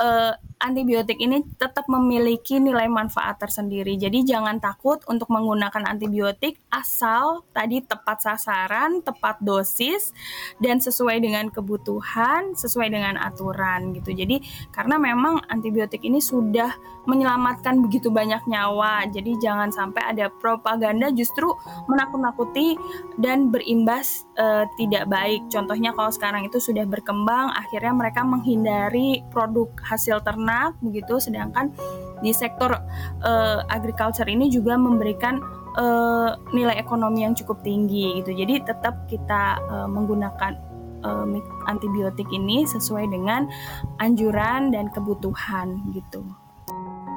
uh, 0.00 0.32
antibiotik 0.56 1.20
ini 1.20 1.44
tetap 1.60 1.84
memiliki 1.86 2.56
nilai 2.56 2.88
manfaat 2.88 3.36
tersendiri. 3.36 4.00
Jadi 4.00 4.24
jangan 4.24 4.56
takut 4.56 5.04
untuk 5.04 5.28
menggunakan 5.28 5.84
antibiotik 5.84 6.56
asal 6.72 7.44
tadi 7.52 7.84
tepat 7.84 8.24
sasaran, 8.24 9.04
tepat 9.04 9.36
dosis 9.44 10.16
dan 10.60 10.80
sesuai 10.80 11.20
dengan 11.20 11.52
kebutuhan, 11.52 12.56
sesuai 12.56 12.88
dengan 12.88 13.20
aturan 13.20 13.92
gitu. 14.00 14.16
Jadi 14.16 14.40
karena 14.72 14.96
memang 14.96 15.44
antibiotik 15.52 16.00
ini 16.08 16.24
sudah 16.24 16.72
menyelamatkan 17.06 17.78
begitu 17.84 18.10
banyak 18.10 18.42
nyawa. 18.50 19.06
Jadi 19.12 19.38
jangan 19.38 19.70
sampai 19.70 20.16
ada 20.16 20.26
propaganda 20.42 21.12
justru 21.14 21.52
menakut-nakuti 21.86 22.74
dan 23.20 23.52
berimbas 23.52 24.26
uh, 24.40 24.66
tidak 24.80 25.06
baik. 25.06 25.46
Contohnya 25.52 25.94
kalau 25.94 26.10
sekarang 26.10 26.48
itu 26.48 26.58
sudah 26.58 26.82
berkembang 26.88 27.54
akhirnya 27.54 27.94
mereka 27.94 28.26
menghindari 28.26 29.22
produk 29.30 29.70
hasil 29.86 30.20
ternak 30.26 30.74
begitu 30.82 31.22
sedangkan 31.22 31.70
di 32.20 32.34
sektor 32.34 32.74
uh, 33.22 33.60
agriculture 33.70 34.26
ini 34.26 34.50
juga 34.50 34.74
memberikan 34.74 35.38
uh, 35.78 36.34
nilai 36.50 36.74
ekonomi 36.74 37.22
yang 37.22 37.38
cukup 37.38 37.62
tinggi 37.62 38.18
gitu 38.18 38.34
jadi 38.34 38.66
tetap 38.66 39.06
kita 39.06 39.62
uh, 39.70 39.86
menggunakan 39.86 40.58
uh, 41.06 41.26
antibiotik 41.70 42.26
ini 42.34 42.66
sesuai 42.66 43.06
dengan 43.10 43.46
anjuran 44.02 44.74
dan 44.74 44.90
kebutuhan 44.90 45.92
gitu. 45.94 46.24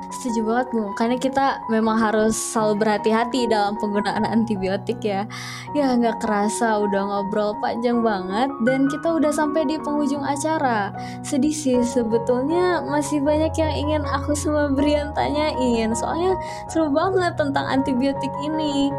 Setuju 0.10 0.42
banget 0.42 0.68
Bu, 0.74 0.84
karena 0.98 1.16
kita 1.22 1.62
memang 1.70 2.02
harus 2.02 2.34
selalu 2.34 2.82
berhati-hati 2.82 3.46
dalam 3.46 3.78
penggunaan 3.78 4.26
antibiotik 4.26 4.98
ya. 5.06 5.30
Ya 5.78 5.94
nggak 5.94 6.26
kerasa 6.26 6.82
udah 6.82 7.02
ngobrol 7.06 7.54
panjang 7.62 8.02
banget 8.02 8.50
dan 8.66 8.90
kita 8.90 9.06
udah 9.06 9.30
sampai 9.30 9.70
di 9.70 9.78
penghujung 9.78 10.26
acara. 10.26 10.90
Sedih 11.22 11.54
sih 11.54 11.78
sebetulnya 11.86 12.82
masih 12.90 13.22
banyak 13.22 13.54
yang 13.54 13.70
ingin 13.70 14.04
aku 14.10 14.34
sama 14.34 14.74
Brian 14.74 15.14
tanyain. 15.14 15.94
Soalnya 15.94 16.34
seru 16.74 16.90
banget 16.90 17.38
tentang 17.38 17.70
antibiotik 17.70 18.34
ini 18.42 18.90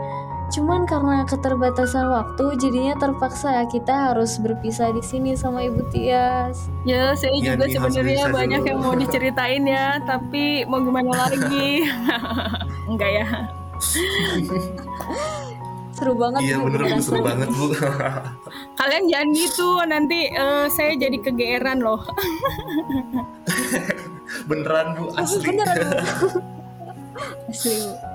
Cuman 0.50 0.82
karena 0.82 1.22
keterbatasan 1.24 2.10
waktu 2.10 2.58
jadinya 2.58 2.98
terpaksa 2.98 3.62
ya 3.62 3.64
kita 3.70 4.10
harus 4.10 4.34
berpisah 4.42 4.90
di 4.90 5.02
sini 5.02 5.38
sama 5.38 5.62
Ibu 5.62 5.86
Tias. 5.94 6.66
Ya, 6.82 7.14
saya 7.14 7.38
ya, 7.38 7.54
juga 7.54 7.70
sebenarnya 7.70 8.26
banyak 8.28 8.60
dulu. 8.66 8.70
yang 8.74 8.78
mau 8.82 8.94
diceritain 8.98 9.62
ya, 9.62 10.02
tapi 10.02 10.66
mau 10.66 10.82
gimana 10.82 11.30
lagi? 11.30 11.86
Enggak 12.90 13.10
ya. 13.14 13.26
seru 16.00 16.16
banget 16.16 16.40
iya 16.48 16.56
bener 16.56 16.80
bu 16.80 16.96
seru 17.04 17.20
banget 17.20 17.48
bu 17.52 17.76
kalian 18.80 19.04
jangan 19.12 19.28
gitu 19.36 19.68
nanti 19.84 20.32
uh, 20.32 20.64
saya 20.72 20.96
jadi 20.96 21.18
kegeeran 21.20 21.84
loh 21.84 22.00
beneran 24.48 24.96
bu 24.96 25.12
asli 25.20 25.44
beneran 25.44 25.76
bu 25.76 25.92
asli 27.52 27.72
bu 27.84 28.09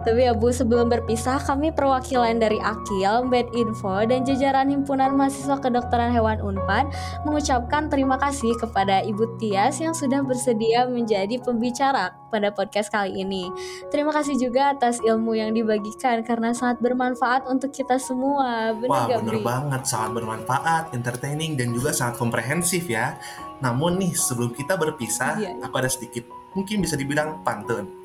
tapi 0.00 0.24
ya 0.24 0.32
Bu, 0.32 0.48
sebelum 0.48 0.88
berpisah, 0.88 1.36
kami 1.44 1.76
perwakilan 1.76 2.40
dari 2.40 2.56
Akil, 2.64 3.28
Bed 3.28 3.52
Info, 3.52 4.00
dan 4.08 4.24
jajaran 4.24 4.72
Himpunan 4.72 5.12
Mahasiswa 5.12 5.60
Kedokteran 5.60 6.16
Hewan 6.16 6.40
UNPAD 6.40 6.88
mengucapkan 7.28 7.92
terima 7.92 8.16
kasih 8.16 8.56
kepada 8.56 9.04
Ibu 9.04 9.36
Tias 9.36 9.76
yang 9.76 9.92
sudah 9.92 10.24
bersedia 10.24 10.88
menjadi 10.88 11.36
pembicara 11.44 12.16
pada 12.32 12.48
podcast 12.48 12.88
kali 12.88 13.20
ini. 13.20 13.52
Terima 13.92 14.08
kasih 14.16 14.40
juga 14.40 14.72
atas 14.72 15.04
ilmu 15.04 15.36
yang 15.36 15.52
dibagikan 15.52 16.24
karena 16.24 16.56
sangat 16.56 16.80
bermanfaat 16.80 17.44
untuk 17.44 17.68
kita 17.68 18.00
semua. 18.00 18.72
Bener 18.72 18.88
Wah, 18.88 19.06
bener 19.20 19.36
Bri? 19.36 19.44
banget, 19.44 19.82
sangat 19.84 20.10
bermanfaat, 20.16 20.96
entertaining, 20.96 21.60
dan 21.60 21.76
juga 21.76 21.92
sangat 21.92 22.16
komprehensif 22.16 22.88
ya. 22.88 23.20
Namun 23.60 24.00
nih, 24.00 24.16
sebelum 24.16 24.56
kita 24.56 24.80
berpisah, 24.80 25.36
iya. 25.36 25.52
aku 25.60 25.76
ada 25.76 25.92
sedikit, 25.92 26.24
mungkin 26.56 26.80
bisa 26.80 26.96
dibilang 26.96 27.44
pantun 27.44 27.99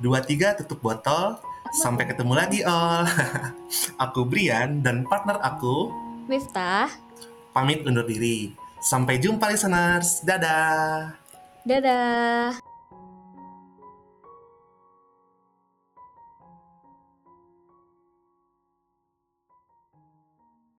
dua 0.00 0.24
tiga 0.24 0.56
tutup 0.56 0.80
botol. 0.80 1.38
Sampai 1.70 2.08
ketemu 2.08 2.34
lagi, 2.34 2.66
Ol. 2.66 3.06
aku 4.04 4.26
Brian 4.26 4.82
dan 4.82 5.06
partner 5.06 5.38
aku 5.38 5.94
Miftah. 6.26 6.90
Pamit 7.50 7.82
undur 7.82 8.06
diri. 8.06 8.54
Sampai 8.78 9.18
jumpa 9.18 9.50
listeners. 9.50 10.22
Dadah. 10.22 11.14
Dadah. 11.66 12.69